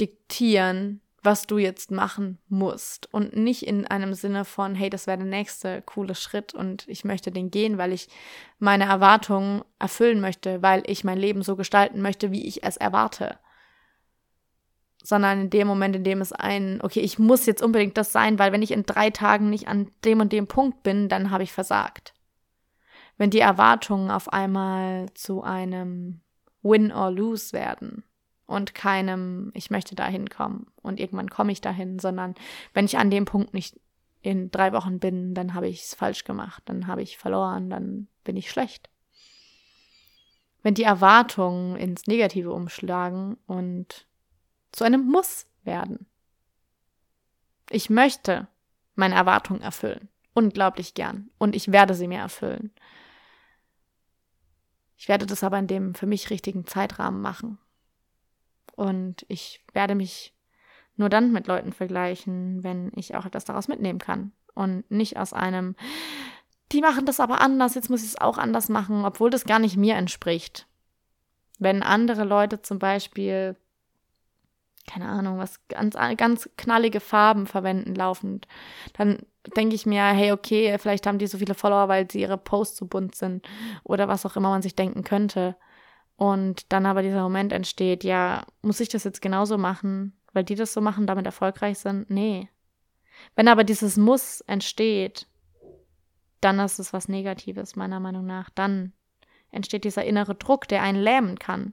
diktieren, 0.00 1.00
was 1.24 1.46
du 1.46 1.56
jetzt 1.56 1.90
machen 1.90 2.38
musst 2.48 3.12
und 3.12 3.34
nicht 3.34 3.66
in 3.66 3.86
einem 3.86 4.12
Sinne 4.12 4.44
von, 4.44 4.74
hey, 4.74 4.90
das 4.90 5.06
wäre 5.06 5.16
der 5.16 5.26
nächste 5.26 5.80
coole 5.82 6.14
Schritt 6.14 6.52
und 6.52 6.86
ich 6.86 7.04
möchte 7.04 7.32
den 7.32 7.50
gehen, 7.50 7.78
weil 7.78 7.92
ich 7.92 8.08
meine 8.58 8.84
Erwartungen 8.84 9.62
erfüllen 9.78 10.20
möchte, 10.20 10.60
weil 10.62 10.82
ich 10.86 11.02
mein 11.02 11.18
Leben 11.18 11.42
so 11.42 11.56
gestalten 11.56 12.02
möchte, 12.02 12.30
wie 12.30 12.46
ich 12.46 12.62
es 12.62 12.76
erwarte. 12.76 13.38
Sondern 15.02 15.40
in 15.40 15.50
dem 15.50 15.66
Moment, 15.66 15.96
in 15.96 16.04
dem 16.04 16.20
es 16.20 16.32
ein, 16.32 16.80
okay, 16.82 17.00
ich 17.00 17.18
muss 17.18 17.46
jetzt 17.46 17.62
unbedingt 17.62 17.96
das 17.96 18.12
sein, 18.12 18.38
weil 18.38 18.52
wenn 18.52 18.62
ich 18.62 18.70
in 18.70 18.84
drei 18.84 19.10
Tagen 19.10 19.48
nicht 19.48 19.66
an 19.66 19.90
dem 20.04 20.20
und 20.20 20.32
dem 20.32 20.46
Punkt 20.46 20.82
bin, 20.82 21.08
dann 21.08 21.30
habe 21.30 21.42
ich 21.42 21.52
versagt. 21.52 22.12
Wenn 23.16 23.30
die 23.30 23.40
Erwartungen 23.40 24.10
auf 24.10 24.30
einmal 24.32 25.06
zu 25.14 25.42
einem 25.42 26.20
Win 26.62 26.92
or 26.92 27.10
Lose 27.10 27.52
werden 27.52 28.04
und 28.46 28.74
keinem, 28.74 29.50
ich 29.54 29.70
möchte 29.70 29.94
da 29.94 30.06
hinkommen 30.06 30.66
und 30.82 31.00
irgendwann 31.00 31.30
komme 31.30 31.52
ich 31.52 31.60
dahin, 31.60 31.98
sondern 31.98 32.34
wenn 32.72 32.84
ich 32.84 32.98
an 32.98 33.10
dem 33.10 33.24
Punkt 33.24 33.54
nicht 33.54 33.78
in 34.22 34.50
drei 34.50 34.72
Wochen 34.72 34.98
bin, 34.98 35.34
dann 35.34 35.54
habe 35.54 35.68
ich 35.68 35.82
es 35.82 35.94
falsch 35.94 36.24
gemacht, 36.24 36.62
dann 36.66 36.86
habe 36.86 37.02
ich 37.02 37.18
verloren, 37.18 37.70
dann 37.70 38.08
bin 38.24 38.36
ich 38.36 38.50
schlecht. 38.50 38.88
Wenn 40.62 40.74
die 40.74 40.82
Erwartungen 40.82 41.76
ins 41.76 42.06
Negative 42.06 42.52
umschlagen 42.52 43.36
und 43.46 44.06
zu 44.72 44.84
einem 44.84 45.06
Muss 45.06 45.46
werden. 45.62 46.06
Ich 47.70 47.90
möchte 47.90 48.48
meine 48.94 49.14
Erwartungen 49.14 49.60
erfüllen. 49.60 50.08
Unglaublich 50.32 50.94
gern. 50.94 51.30
Und 51.38 51.54
ich 51.54 51.70
werde 51.70 51.94
sie 51.94 52.08
mir 52.08 52.18
erfüllen. 52.18 52.72
Ich 54.96 55.08
werde 55.08 55.26
das 55.26 55.44
aber 55.44 55.58
in 55.58 55.66
dem 55.66 55.94
für 55.94 56.06
mich 56.06 56.30
richtigen 56.30 56.66
Zeitrahmen 56.66 57.20
machen. 57.20 57.58
Und 58.76 59.24
ich 59.28 59.64
werde 59.72 59.94
mich 59.94 60.34
nur 60.96 61.08
dann 61.08 61.32
mit 61.32 61.46
Leuten 61.46 61.72
vergleichen, 61.72 62.62
wenn 62.62 62.92
ich 62.94 63.14
auch 63.14 63.26
etwas 63.26 63.44
daraus 63.44 63.68
mitnehmen 63.68 63.98
kann. 63.98 64.32
Und 64.54 64.88
nicht 64.90 65.16
aus 65.16 65.32
einem, 65.32 65.74
die 66.72 66.80
machen 66.80 67.06
das 67.06 67.20
aber 67.20 67.40
anders, 67.40 67.74
jetzt 67.74 67.90
muss 67.90 68.02
ich 68.02 68.10
es 68.10 68.20
auch 68.20 68.38
anders 68.38 68.68
machen, 68.68 69.04
obwohl 69.04 69.30
das 69.30 69.44
gar 69.44 69.58
nicht 69.58 69.76
mir 69.76 69.96
entspricht. 69.96 70.66
Wenn 71.58 71.82
andere 71.82 72.24
Leute 72.24 72.62
zum 72.62 72.78
Beispiel, 72.78 73.56
keine 74.86 75.08
Ahnung, 75.08 75.38
was 75.38 75.66
ganz, 75.68 75.96
ganz 76.16 76.48
knallige 76.56 77.00
Farben 77.00 77.46
verwenden 77.46 77.94
laufend, 77.94 78.46
dann 78.94 79.18
denke 79.56 79.74
ich 79.74 79.86
mir, 79.86 80.04
hey, 80.04 80.32
okay, 80.32 80.76
vielleicht 80.78 81.06
haben 81.06 81.18
die 81.18 81.26
so 81.26 81.38
viele 81.38 81.54
Follower, 81.54 81.88
weil 81.88 82.10
sie 82.10 82.20
ihre 82.20 82.38
Posts 82.38 82.78
so 82.78 82.86
bunt 82.86 83.14
sind 83.14 83.46
oder 83.82 84.08
was 84.08 84.24
auch 84.24 84.36
immer 84.36 84.50
man 84.50 84.62
sich 84.62 84.74
denken 84.74 85.04
könnte. 85.04 85.56
Und 86.16 86.72
dann 86.72 86.86
aber 86.86 87.02
dieser 87.02 87.22
Moment 87.22 87.52
entsteht, 87.52 88.04
ja, 88.04 88.46
muss 88.62 88.80
ich 88.80 88.88
das 88.88 89.04
jetzt 89.04 89.20
genauso 89.20 89.58
machen, 89.58 90.16
weil 90.32 90.44
die 90.44 90.54
das 90.54 90.72
so 90.72 90.80
machen, 90.80 91.06
damit 91.06 91.26
erfolgreich 91.26 91.78
sind? 91.78 92.08
Nee. 92.10 92.48
Wenn 93.34 93.48
aber 93.48 93.64
dieses 93.64 93.96
Muss 93.96 94.40
entsteht, 94.42 95.26
dann 96.40 96.58
ist 96.60 96.78
es 96.78 96.92
was 96.92 97.08
Negatives, 97.08 97.74
meiner 97.74 98.00
Meinung 98.00 98.26
nach. 98.26 98.50
Dann 98.50 98.92
entsteht 99.50 99.84
dieser 99.84 100.04
innere 100.04 100.34
Druck, 100.34 100.68
der 100.68 100.82
einen 100.82 101.00
lähmen 101.00 101.38
kann. 101.38 101.72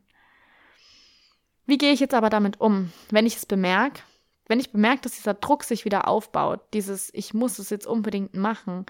Wie 1.65 1.77
gehe 1.77 1.93
ich 1.93 1.99
jetzt 1.99 2.13
aber 2.13 2.29
damit 2.29 2.59
um, 2.59 2.91
wenn 3.09 3.25
ich 3.25 3.35
es 3.35 3.45
bemerke? 3.45 4.01
Wenn 4.47 4.59
ich 4.59 4.71
bemerke, 4.71 5.01
dass 5.01 5.15
dieser 5.15 5.33
Druck 5.33 5.63
sich 5.63 5.85
wieder 5.85 6.07
aufbaut, 6.07 6.61
dieses 6.73 7.13
Ich 7.13 7.33
muss 7.33 7.59
es 7.59 7.69
jetzt 7.69 7.87
unbedingt 7.87 8.35
machen, 8.35 8.85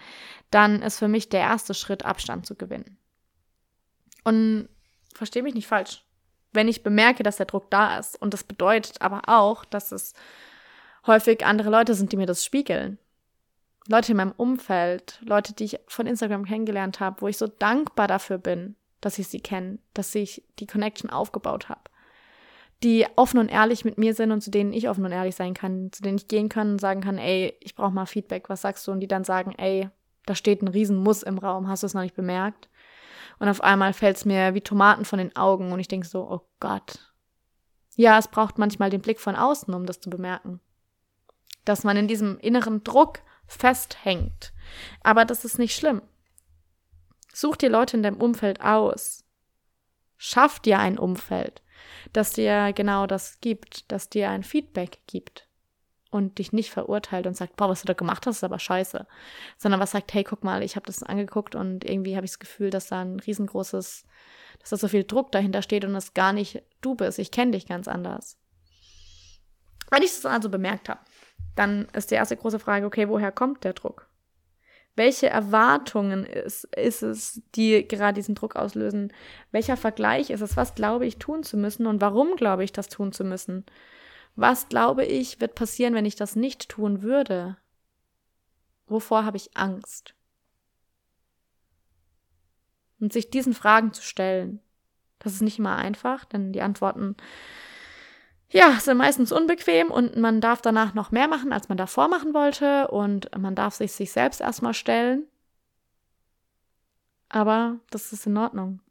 dann 0.49 0.81
ist 0.81 0.97
für 0.97 1.07
mich 1.07 1.29
der 1.29 1.41
erste 1.41 1.73
Schritt, 1.73 2.05
Abstand 2.05 2.45
zu 2.45 2.55
gewinnen. 2.55 2.97
Und 4.23 4.69
verstehe 5.13 5.43
mich 5.43 5.55
nicht 5.55 5.67
falsch. 5.67 6.03
Wenn 6.53 6.67
ich 6.67 6.83
bemerke, 6.83 7.23
dass 7.23 7.37
der 7.37 7.45
Druck 7.45 7.69
da 7.69 7.97
ist, 7.97 8.21
und 8.21 8.33
das 8.33 8.43
bedeutet 8.43 9.01
aber 9.01 9.21
auch, 9.27 9.63
dass 9.65 9.91
es 9.91 10.13
häufig 11.07 11.45
andere 11.45 11.69
Leute 11.69 11.93
sind, 11.93 12.11
die 12.11 12.17
mir 12.17 12.25
das 12.25 12.43
spiegeln. 12.43 12.97
Leute 13.87 14.11
in 14.11 14.17
meinem 14.17 14.33
Umfeld, 14.37 15.19
Leute, 15.23 15.53
die 15.53 15.65
ich 15.65 15.79
von 15.87 16.07
Instagram 16.07 16.45
kennengelernt 16.45 16.99
habe, 16.99 17.21
wo 17.21 17.27
ich 17.27 17.37
so 17.37 17.47
dankbar 17.47 18.07
dafür 18.07 18.37
bin, 18.37 18.75
dass 18.99 19.17
ich 19.17 19.27
sie 19.27 19.39
kenne, 19.39 19.79
dass 19.93 20.13
ich 20.13 20.43
die 20.59 20.67
Connection 20.67 21.09
aufgebaut 21.09 21.69
habe. 21.69 21.81
Die 22.83 23.05
offen 23.15 23.39
und 23.39 23.49
ehrlich 23.49 23.85
mit 23.85 23.97
mir 23.97 24.13
sind 24.13 24.31
und 24.31 24.41
zu 24.41 24.51
denen 24.51 24.73
ich 24.73 24.89
offen 24.89 25.05
und 25.05 25.11
ehrlich 25.11 25.35
sein 25.35 25.53
kann, 25.53 25.91
zu 25.91 26.01
denen 26.01 26.17
ich 26.17 26.27
gehen 26.27 26.49
kann 26.49 26.73
und 26.73 26.81
sagen 26.81 27.01
kann, 27.01 27.17
ey, 27.17 27.55
ich 27.59 27.75
brauche 27.75 27.91
mal 27.91 28.05
Feedback, 28.05 28.49
was 28.49 28.61
sagst 28.61 28.87
du? 28.87 28.91
Und 28.91 28.99
die 28.99 29.07
dann 29.07 29.23
sagen, 29.23 29.53
ey, 29.57 29.89
da 30.25 30.35
steht 30.35 30.61
ein 30.61 30.67
Riesenmuss 30.67 31.23
im 31.23 31.37
Raum, 31.37 31.67
hast 31.67 31.83
du 31.83 31.87
es 31.87 31.93
noch 31.93 32.01
nicht 32.01 32.15
bemerkt? 32.15 32.69
Und 33.41 33.49
auf 33.49 33.61
einmal 33.61 33.91
fällt 33.93 34.17
es 34.17 34.25
mir 34.25 34.53
wie 34.53 34.61
Tomaten 34.61 35.03
von 35.03 35.17
den 35.17 35.35
Augen 35.35 35.71
und 35.71 35.79
ich 35.79 35.87
denke 35.87 36.05
so, 36.05 36.29
oh 36.29 36.41
Gott. 36.59 37.11
Ja, 37.95 38.19
es 38.19 38.27
braucht 38.27 38.59
manchmal 38.59 38.91
den 38.91 39.01
Blick 39.01 39.19
von 39.19 39.35
außen, 39.35 39.73
um 39.73 39.87
das 39.87 39.99
zu 39.99 40.11
bemerken. 40.11 40.59
Dass 41.65 41.83
man 41.83 41.97
in 41.97 42.07
diesem 42.07 42.37
inneren 42.37 42.83
Druck 42.83 43.21
festhängt. 43.47 44.53
Aber 45.01 45.25
das 45.25 45.43
ist 45.43 45.57
nicht 45.57 45.75
schlimm. 45.75 46.03
Such 47.33 47.55
dir 47.55 47.71
Leute 47.71 47.97
in 47.97 48.03
deinem 48.03 48.21
Umfeld 48.21 48.61
aus. 48.61 49.23
Schaff 50.17 50.59
dir 50.59 50.77
ein 50.77 50.99
Umfeld, 50.99 51.63
das 52.13 52.33
dir 52.33 52.73
genau 52.73 53.07
das 53.07 53.41
gibt, 53.41 53.91
das 53.91 54.07
dir 54.07 54.29
ein 54.29 54.43
Feedback 54.43 54.99
gibt 55.07 55.47
und 56.11 56.37
dich 56.37 56.51
nicht 56.53 56.69
verurteilt 56.69 57.25
und 57.25 57.35
sagt, 57.35 57.55
boah, 57.55 57.69
was 57.69 57.81
du 57.81 57.87
da 57.87 57.93
gemacht 57.93 58.27
hast, 58.27 58.37
ist 58.37 58.43
aber 58.43 58.59
scheiße. 58.59 59.07
Sondern 59.57 59.79
was 59.79 59.91
sagt, 59.91 60.13
hey, 60.13 60.23
guck 60.23 60.43
mal, 60.43 60.61
ich 60.61 60.75
habe 60.75 60.85
das 60.85 61.01
angeguckt 61.01 61.55
und 61.55 61.89
irgendwie 61.89 62.15
habe 62.15 62.25
ich 62.25 62.31
das 62.31 62.39
Gefühl, 62.39 62.69
dass 62.69 62.87
da 62.87 63.01
ein 63.01 63.19
riesengroßes, 63.19 64.05
dass 64.59 64.69
da 64.69 64.77
so 64.77 64.89
viel 64.89 65.05
Druck 65.05 65.31
dahinter 65.31 65.61
steht 65.61 65.85
und 65.85 65.95
es 65.95 66.13
gar 66.13 66.33
nicht 66.33 66.61
du 66.81 66.95
bist. 66.95 67.17
Ich 67.17 67.31
kenne 67.31 67.51
dich 67.51 67.65
ganz 67.65 67.87
anders. 67.87 68.37
Wenn 69.89 70.03
ich 70.03 70.11
das 70.11 70.25
also 70.25 70.49
bemerkt 70.49 70.89
habe, 70.89 70.99
dann 71.55 71.87
ist 71.93 72.11
die 72.11 72.15
erste 72.15 72.37
große 72.37 72.59
Frage, 72.59 72.85
okay, 72.85 73.09
woher 73.09 73.31
kommt 73.31 73.63
der 73.63 73.73
Druck? 73.73 74.07
Welche 74.97 75.29
Erwartungen 75.29 76.25
ist, 76.25 76.65
ist 76.75 77.01
es, 77.01 77.41
die 77.55 77.87
gerade 77.87 78.15
diesen 78.15 78.35
Druck 78.35 78.57
auslösen? 78.57 79.13
Welcher 79.51 79.77
Vergleich 79.77 80.29
ist 80.29 80.41
es? 80.41 80.57
Was 80.57 80.75
glaube 80.75 81.05
ich 81.05 81.17
tun 81.17 81.43
zu 81.43 81.55
müssen 81.55 81.87
und 81.87 82.01
warum 82.01 82.35
glaube 82.35 82.65
ich 82.65 82.73
das 82.73 82.89
tun 82.89 83.13
zu 83.13 83.23
müssen? 83.23 83.65
Was 84.35 84.69
glaube 84.69 85.05
ich 85.05 85.41
wird 85.41 85.55
passieren, 85.55 85.93
wenn 85.93 86.05
ich 86.05 86.15
das 86.15 86.35
nicht 86.35 86.69
tun 86.69 87.01
würde? 87.01 87.57
Wovor 88.87 89.25
habe 89.25 89.37
ich 89.37 89.55
Angst? 89.55 90.15
Und 92.99 93.13
sich 93.13 93.29
diesen 93.29 93.53
Fragen 93.53 93.93
zu 93.93 94.03
stellen. 94.03 94.59
Das 95.19 95.33
ist 95.33 95.41
nicht 95.41 95.59
immer 95.59 95.75
einfach, 95.75 96.25
denn 96.25 96.51
die 96.51 96.61
Antworten 96.61 97.15
ja, 98.51 98.79
sind 98.79 98.97
meistens 98.97 99.31
unbequem 99.31 99.91
und 99.91 100.17
man 100.17 100.41
darf 100.41 100.61
danach 100.61 100.93
noch 100.93 101.11
mehr 101.11 101.29
machen, 101.29 101.53
als 101.53 101.69
man 101.69 101.77
davor 101.77 102.09
machen 102.09 102.33
wollte 102.33 102.89
und 102.89 103.29
man 103.37 103.55
darf 103.55 103.75
sich 103.75 103.93
sich 103.93 104.11
selbst 104.11 104.41
erstmal 104.41 104.73
stellen. 104.73 105.25
Aber 107.29 107.79
das 107.91 108.11
ist 108.11 108.27
in 108.27 108.37
Ordnung. 108.37 108.81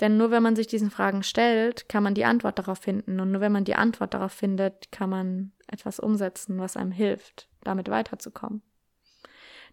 Denn 0.00 0.16
nur 0.16 0.30
wenn 0.30 0.42
man 0.42 0.56
sich 0.56 0.66
diesen 0.66 0.90
Fragen 0.90 1.22
stellt, 1.22 1.88
kann 1.88 2.02
man 2.02 2.14
die 2.14 2.24
Antwort 2.24 2.58
darauf 2.58 2.78
finden. 2.78 3.20
Und 3.20 3.32
nur 3.32 3.40
wenn 3.40 3.52
man 3.52 3.64
die 3.64 3.74
Antwort 3.74 4.14
darauf 4.14 4.32
findet, 4.32 4.90
kann 4.90 5.10
man 5.10 5.52
etwas 5.66 6.00
umsetzen, 6.00 6.58
was 6.58 6.76
einem 6.76 6.92
hilft, 6.92 7.48
damit 7.62 7.90
weiterzukommen. 7.90 8.62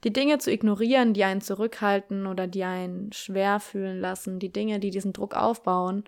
Die 0.04 0.14
Dinge 0.14 0.38
zu 0.38 0.52
ignorieren, 0.52 1.14
die 1.14 1.24
einen 1.24 1.42
zurückhalten 1.42 2.28
oder 2.28 2.46
die 2.46 2.64
einen 2.64 3.12
schwer 3.14 3.60
fühlen 3.60 4.00
lassen, 4.00 4.38
die 4.38 4.52
Dinge, 4.52 4.80
die 4.80 4.92
diesen 4.92 5.14
Druck 5.14 5.36
aufbauen, 5.36 6.04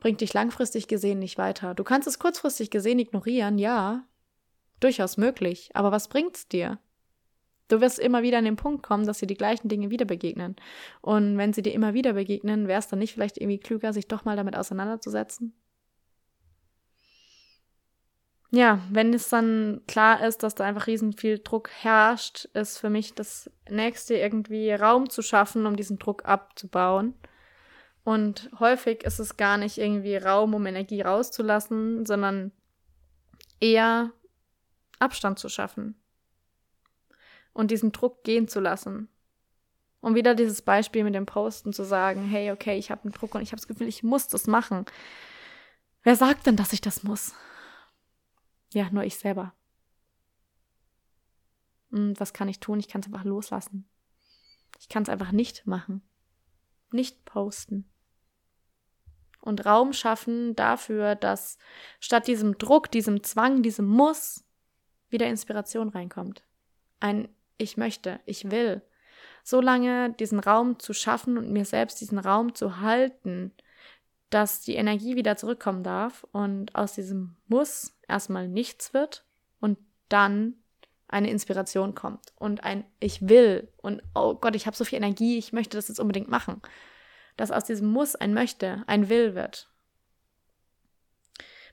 bringt 0.00 0.20
dich 0.20 0.34
langfristig 0.34 0.88
gesehen 0.88 1.20
nicht 1.20 1.38
weiter. 1.38 1.74
Du 1.74 1.84
kannst 1.84 2.08
es 2.08 2.18
kurzfristig 2.18 2.70
gesehen 2.70 2.98
ignorieren, 2.98 3.58
ja, 3.58 4.04
durchaus 4.80 5.16
möglich, 5.16 5.70
aber 5.74 5.92
was 5.92 6.08
bringt's 6.08 6.48
dir? 6.48 6.78
Du 7.68 7.80
wirst 7.80 7.98
immer 7.98 8.22
wieder 8.22 8.38
an 8.38 8.44
den 8.44 8.56
Punkt 8.56 8.82
kommen, 8.82 9.06
dass 9.06 9.18
dir 9.18 9.26
die 9.26 9.34
gleichen 9.34 9.68
Dinge 9.68 9.90
wieder 9.90 10.04
begegnen. 10.04 10.56
Und 11.00 11.36
wenn 11.36 11.52
sie 11.52 11.62
dir 11.62 11.72
immer 11.72 11.94
wieder 11.94 12.12
begegnen, 12.12 12.68
wäre 12.68 12.78
es 12.78 12.88
dann 12.88 13.00
nicht 13.00 13.14
vielleicht 13.14 13.38
irgendwie 13.38 13.58
klüger, 13.58 13.92
sich 13.92 14.06
doch 14.06 14.24
mal 14.24 14.36
damit 14.36 14.56
auseinanderzusetzen? 14.56 15.52
ja, 18.50 18.80
wenn 18.90 19.12
es 19.12 19.28
dann 19.28 19.82
klar 19.86 20.24
ist, 20.24 20.42
dass 20.42 20.54
da 20.54 20.64
einfach 20.64 20.86
riesen 20.86 21.12
viel 21.12 21.38
Druck 21.38 21.70
herrscht, 21.70 22.46
ist 22.54 22.78
für 22.78 22.90
mich 22.90 23.14
das 23.14 23.50
nächste 23.68 24.14
irgendwie 24.14 24.72
Raum 24.72 25.10
zu 25.10 25.22
schaffen, 25.22 25.66
um 25.66 25.76
diesen 25.76 25.98
Druck 25.98 26.24
abzubauen. 26.24 27.14
Und 28.04 28.50
häufig 28.58 29.02
ist 29.02 29.18
es 29.18 29.36
gar 29.36 29.58
nicht 29.58 29.78
irgendwie 29.78 30.16
Raum, 30.16 30.54
um 30.54 30.64
Energie 30.66 31.02
rauszulassen, 31.02 32.06
sondern 32.06 32.52
eher 33.60 34.12
Abstand 35.00 35.38
zu 35.38 35.48
schaffen 35.48 36.00
und 37.56 37.70
diesen 37.70 37.92
Druck 37.92 38.22
gehen 38.22 38.48
zu 38.48 38.60
lassen. 38.60 39.08
Um 40.00 40.14
wieder 40.14 40.34
dieses 40.34 40.62
Beispiel 40.62 41.04
mit 41.04 41.14
dem 41.14 41.26
Posten 41.26 41.72
zu 41.72 41.84
sagen, 41.84 42.24
hey, 42.24 42.52
okay, 42.52 42.78
ich 42.78 42.90
habe 42.90 43.04
einen 43.04 43.12
Druck 43.12 43.34
und 43.34 43.42
ich 43.42 43.48
habe 43.48 43.56
das 43.56 43.66
Gefühl, 43.66 43.88
ich 43.88 44.02
muss 44.02 44.28
das 44.28 44.46
machen. 44.46 44.84
Wer 46.02 46.16
sagt 46.16 46.46
denn, 46.46 46.56
dass 46.56 46.72
ich 46.72 46.80
das 46.80 47.02
muss? 47.02 47.34
Ja, 48.72 48.90
nur 48.90 49.04
ich 49.04 49.16
selber. 49.16 49.54
Und 51.90 52.20
was 52.20 52.32
kann 52.32 52.48
ich 52.48 52.60
tun? 52.60 52.78
Ich 52.78 52.88
kann 52.88 53.00
es 53.00 53.06
einfach 53.06 53.24
loslassen. 53.24 53.88
Ich 54.78 54.88
kann 54.88 55.02
es 55.02 55.08
einfach 55.08 55.32
nicht 55.32 55.66
machen. 55.66 56.02
Nicht 56.92 57.24
posten. 57.24 57.90
Und 59.40 59.64
Raum 59.64 59.92
schaffen 59.92 60.54
dafür, 60.56 61.14
dass 61.14 61.56
statt 62.00 62.26
diesem 62.26 62.58
Druck, 62.58 62.90
diesem 62.90 63.22
Zwang, 63.22 63.62
diesem 63.62 63.86
Muss 63.86 64.44
wieder 65.08 65.26
Inspiration 65.26 65.88
reinkommt. 65.88 66.44
Ein 67.00 67.28
Ich 67.58 67.76
möchte, 67.76 68.20
ich 68.26 68.50
will. 68.50 68.82
So 69.42 69.60
lange 69.60 70.12
diesen 70.14 70.40
Raum 70.40 70.78
zu 70.78 70.92
schaffen 70.92 71.38
und 71.38 71.50
mir 71.50 71.64
selbst 71.64 72.00
diesen 72.00 72.18
Raum 72.18 72.54
zu 72.54 72.80
halten, 72.80 73.52
dass 74.30 74.60
die 74.60 74.74
Energie 74.74 75.16
wieder 75.16 75.36
zurückkommen 75.36 75.82
darf 75.82 76.26
und 76.32 76.74
aus 76.74 76.94
diesem 76.94 77.36
Muss 77.46 77.96
erstmal 78.08 78.48
nichts 78.48 78.92
wird 78.92 79.24
und 79.60 79.78
dann 80.08 80.54
eine 81.08 81.30
Inspiration 81.30 81.94
kommt 81.94 82.32
und 82.36 82.64
ein 82.64 82.84
Ich 82.98 83.28
will 83.28 83.68
und 83.76 84.02
oh 84.14 84.34
Gott, 84.34 84.56
ich 84.56 84.66
habe 84.66 84.76
so 84.76 84.84
viel 84.84 84.96
Energie, 84.96 85.38
ich 85.38 85.52
möchte 85.52 85.76
das 85.76 85.88
jetzt 85.88 86.00
unbedingt 86.00 86.28
machen. 86.28 86.60
Dass 87.36 87.52
aus 87.52 87.64
diesem 87.64 87.88
Muss 87.88 88.16
ein 88.16 88.34
Möchte, 88.34 88.82
ein 88.86 89.08
Will 89.08 89.34
wird. 89.34 89.70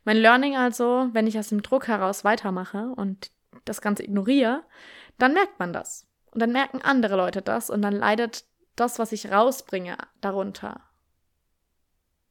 Mein 0.03 0.17
Learning 0.17 0.55
also, 0.55 1.09
wenn 1.13 1.27
ich 1.27 1.39
aus 1.39 1.49
dem 1.49 1.63
Druck 1.63 1.87
heraus 1.87 2.23
weitermache 2.23 2.91
und 2.95 3.31
das 3.65 3.81
Ganze 3.81 4.03
ignoriere, 4.03 4.63
dann 5.17 5.33
merkt 5.33 5.59
man 5.59 5.73
das. 5.73 6.07
Und 6.31 6.41
dann 6.41 6.51
merken 6.51 6.81
andere 6.81 7.15
Leute 7.15 7.41
das 7.41 7.69
und 7.69 7.81
dann 7.81 7.93
leidet 7.93 8.45
das, 8.75 8.97
was 8.97 9.11
ich 9.11 9.31
rausbringe, 9.31 9.97
darunter 10.21 10.81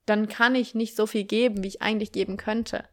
dann 0.06 0.28
kann 0.28 0.54
ich 0.54 0.74
nicht 0.74 0.96
so 0.96 1.06
viel 1.06 1.24
geben, 1.24 1.62
wie 1.62 1.68
ich 1.68 1.82
eigentlich 1.82 2.12
geben 2.12 2.36
könnte. 2.36 2.88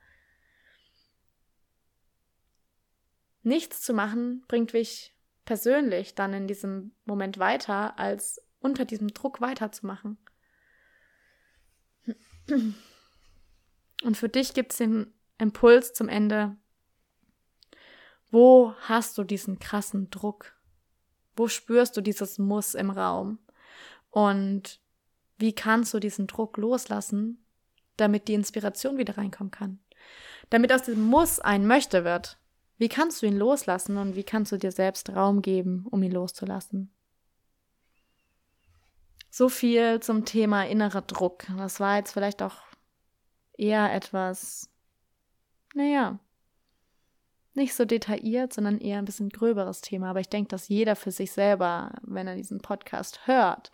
Nichts 3.41 3.81
zu 3.81 3.93
machen 3.93 4.43
bringt 4.47 4.73
mich 4.73 5.15
persönlich 5.45 6.13
dann 6.13 6.33
in 6.33 6.47
diesem 6.47 6.93
Moment 7.05 7.39
weiter, 7.39 7.97
als 7.97 8.41
unter 8.59 8.85
diesem 8.85 9.07
Druck 9.07 9.41
weiterzumachen. 9.41 10.17
Und 14.03 14.17
für 14.17 14.29
dich 14.29 14.53
gibt 14.53 14.73
es 14.73 14.77
den 14.77 15.13
Impuls 15.39 15.93
zum 15.93 16.09
Ende. 16.09 16.57
Wo 18.31 18.73
hast 18.81 19.17
du 19.17 19.23
diesen 19.23 19.59
krassen 19.59 20.09
Druck? 20.09 20.53
Wo 21.35 21.47
spürst 21.47 21.97
du 21.97 22.01
dieses 22.01 22.37
Muss 22.37 22.75
im 22.75 22.89
Raum? 22.89 23.39
Und 24.11 24.79
wie 25.37 25.53
kannst 25.53 25.93
du 25.93 25.99
diesen 25.99 26.27
Druck 26.27 26.57
loslassen, 26.57 27.43
damit 27.97 28.27
die 28.27 28.33
Inspiration 28.33 28.97
wieder 28.97 29.17
reinkommen 29.17 29.51
kann? 29.51 29.79
Damit 30.49 30.71
aus 30.73 30.83
dem 30.83 31.01
Muss 31.01 31.39
ein 31.39 31.65
Möchte 31.65 32.03
wird. 32.03 32.37
Wie 32.77 32.89
kannst 32.89 33.21
du 33.21 33.25
ihn 33.25 33.37
loslassen 33.37 33.97
und 33.97 34.15
wie 34.15 34.23
kannst 34.23 34.51
du 34.51 34.57
dir 34.57 34.71
selbst 34.71 35.09
Raum 35.09 35.41
geben, 35.41 35.85
um 35.89 36.01
ihn 36.03 36.11
loszulassen? 36.11 36.91
So 39.29 39.49
viel 39.49 39.99
zum 39.99 40.25
Thema 40.25 40.65
innerer 40.65 41.01
Druck. 41.01 41.45
Das 41.57 41.79
war 41.79 41.97
jetzt 41.97 42.11
vielleicht 42.11 42.41
auch 42.41 42.57
eher 43.57 43.93
etwas, 43.93 44.69
naja, 45.75 46.19
nicht 47.59 47.75
so 47.75 47.85
detailliert, 47.85 48.53
sondern 48.53 48.79
eher 48.79 48.97
ein 48.97 49.05
bisschen 49.05 49.29
gröberes 49.29 49.81
Thema. 49.81 50.09
Aber 50.09 50.19
ich 50.19 50.29
denke, 50.29 50.49
dass 50.49 50.67
jeder 50.67 50.95
für 50.95 51.11
sich 51.11 51.31
selber, 51.31 51.91
wenn 52.01 52.27
er 52.27 52.35
diesen 52.35 52.59
Podcast 52.59 53.27
hört, 53.27 53.71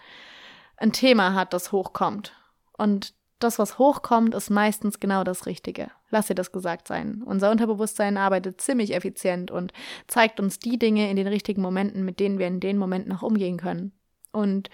ein 0.78 0.92
Thema 0.92 1.34
hat, 1.34 1.54
das 1.54 1.72
hochkommt 1.72 2.34
Und 2.78 3.14
das, 3.40 3.60
was 3.60 3.78
hochkommt, 3.78 4.34
ist 4.34 4.50
meistens 4.50 5.00
genau 5.00 5.24
das 5.24 5.46
Richtige. 5.46 5.90
Lass 6.10 6.28
dir 6.28 6.36
das 6.36 6.52
gesagt 6.52 6.88
sein. 6.88 7.22
Unser 7.26 7.52
Unterbewusstsein 7.52 8.18
arbeitet 8.18 8.62
ziemlich 8.62 8.94
effizient 8.94 9.52
und 9.52 9.74
zeigt 10.08 10.40
uns 10.40 10.60
die 10.60 10.80
Dinge 10.80 11.10
in 11.10 11.16
den 11.16 11.28
richtigen 11.28 11.62
Momenten, 11.62 12.06
mit 12.06 12.20
denen 12.20 12.40
wir 12.40 12.48
in 12.48 12.60
den 12.60 12.78
Momenten 12.78 13.12
auch 13.12 13.24
umgehen 13.24 13.58
können. 13.58 13.92
Und 14.32 14.70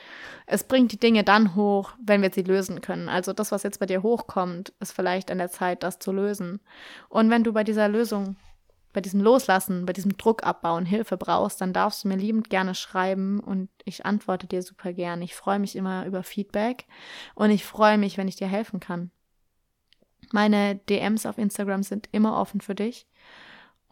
es 0.47 0.63
bringt 0.63 0.91
die 0.91 1.00
Dinge 1.00 1.24
dann 1.24 1.56
hoch, 1.56 1.91
wenn 2.04 2.24
wir 2.24 2.32
sie 2.32 2.41
lösen 2.41 2.82
können. 2.82 3.10
Also 3.10 3.32
das, 3.32 3.52
was 3.52 3.63
jetzt 3.63 3.80
bei 3.80 3.86
dir 3.86 4.02
hochkommt, 4.02 4.74
ist 4.80 4.91
vielleicht 4.91 5.30
an 5.30 5.38
der 5.38 5.52
Zeit, 5.52 5.84
das 5.84 6.00
zu 6.00 6.12
lösen. 6.12 6.62
Und 7.10 7.30
wenn 7.30 7.43
du 7.43 7.54
bei 7.54 7.63
dieser 7.63 7.88
Lösung, 7.88 8.38
bei 8.93 9.01
diesem 9.01 9.21
Loslassen, 9.21 9.86
bei 9.86 9.93
diesem 9.93 10.17
Druck 10.17 10.43
abbauen 10.43 10.86
Hilfe 10.86 11.17
brauchst, 11.17 11.62
dann 11.62 11.73
darfst 11.73 12.04
du 12.04 12.08
mir 12.08 12.17
liebend 12.17 12.49
gerne 12.49 12.75
schreiben 12.75 13.39
und 13.39 13.69
ich 13.86 14.06
antworte 14.06 14.47
dir 14.47 14.62
super 14.62 14.93
gern. 14.93 15.21
Ich 15.21 15.36
freue 15.36 15.60
mich 15.60 15.75
immer 15.75 16.06
über 16.06 16.23
Feedback 16.23 16.86
und 17.36 17.51
ich 17.51 17.65
freue 17.65 17.97
mich, 17.97 18.17
wenn 18.17 18.27
ich 18.27 18.36
dir 18.36 18.47
helfen 18.47 18.80
kann. 18.80 19.12
Meine 20.32 20.75
DMs 20.75 21.25
auf 21.25 21.38
Instagram 21.38 21.84
sind 21.84 22.10
immer 22.12 22.38
offen 22.38 22.62
für 22.62 22.75
dich. 22.75 23.08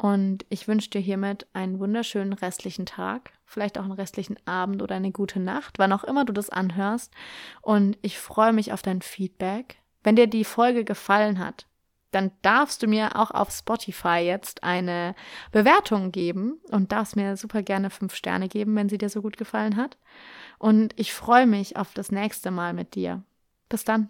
Und 0.02 0.46
ich 0.48 0.70
wünsche 0.70 0.90
dir 0.90 1.02
hiermit 1.02 1.46
einen 1.52 1.78
wunderschönen 1.78 2.32
restlichen 2.32 2.86
Tag, 2.86 3.34
vielleicht 3.46 3.78
auch 3.78 3.84
einen 3.84 3.92
restlichen 3.92 4.38
Abend 4.46 4.82
oder 4.82 4.96
eine 4.96 5.12
gute 5.12 5.42
Nacht, 5.42 5.78
wann 5.78 5.92
auch 5.92 6.06
immer 6.06 6.24
du 6.24 6.32
das 6.32 6.50
anhörst. 6.50 7.14
Und 7.62 7.98
ich 8.02 8.18
freue 8.18 8.54
mich 8.54 8.72
auf 8.72 8.82
dein 8.82 9.02
Feedback. 9.02 9.82
Wenn 10.02 10.16
dir 10.16 10.28
die 10.28 10.46
Folge 10.46 10.86
gefallen 10.86 11.40
hat, 11.40 11.68
dann 12.12 12.32
darfst 12.42 12.82
du 12.84 12.88
mir 12.88 13.16
auch 13.16 13.32
auf 13.32 13.52
Spotify 13.52 14.20
jetzt 14.20 14.64
eine 14.64 15.16
Bewertung 15.52 16.12
geben 16.12 16.60
und 16.72 16.92
darfst 16.92 17.16
mir 17.16 17.38
super 17.38 17.62
gerne 17.62 17.90
fünf 17.90 18.16
Sterne 18.16 18.48
geben, 18.48 18.76
wenn 18.76 18.90
sie 18.90 18.98
dir 18.98 19.10
so 19.10 19.22
gut 19.22 19.38
gefallen 19.38 19.76
hat. 19.76 19.98
Und 20.58 20.94
ich 21.00 21.14
freue 21.14 21.48
mich 21.48 21.78
auf 21.78 21.94
das 21.94 22.12
nächste 22.12 22.52
Mal 22.52 22.74
mit 22.74 22.96
dir. 22.96 23.24
Bis 23.70 23.84
dann. 23.84 24.10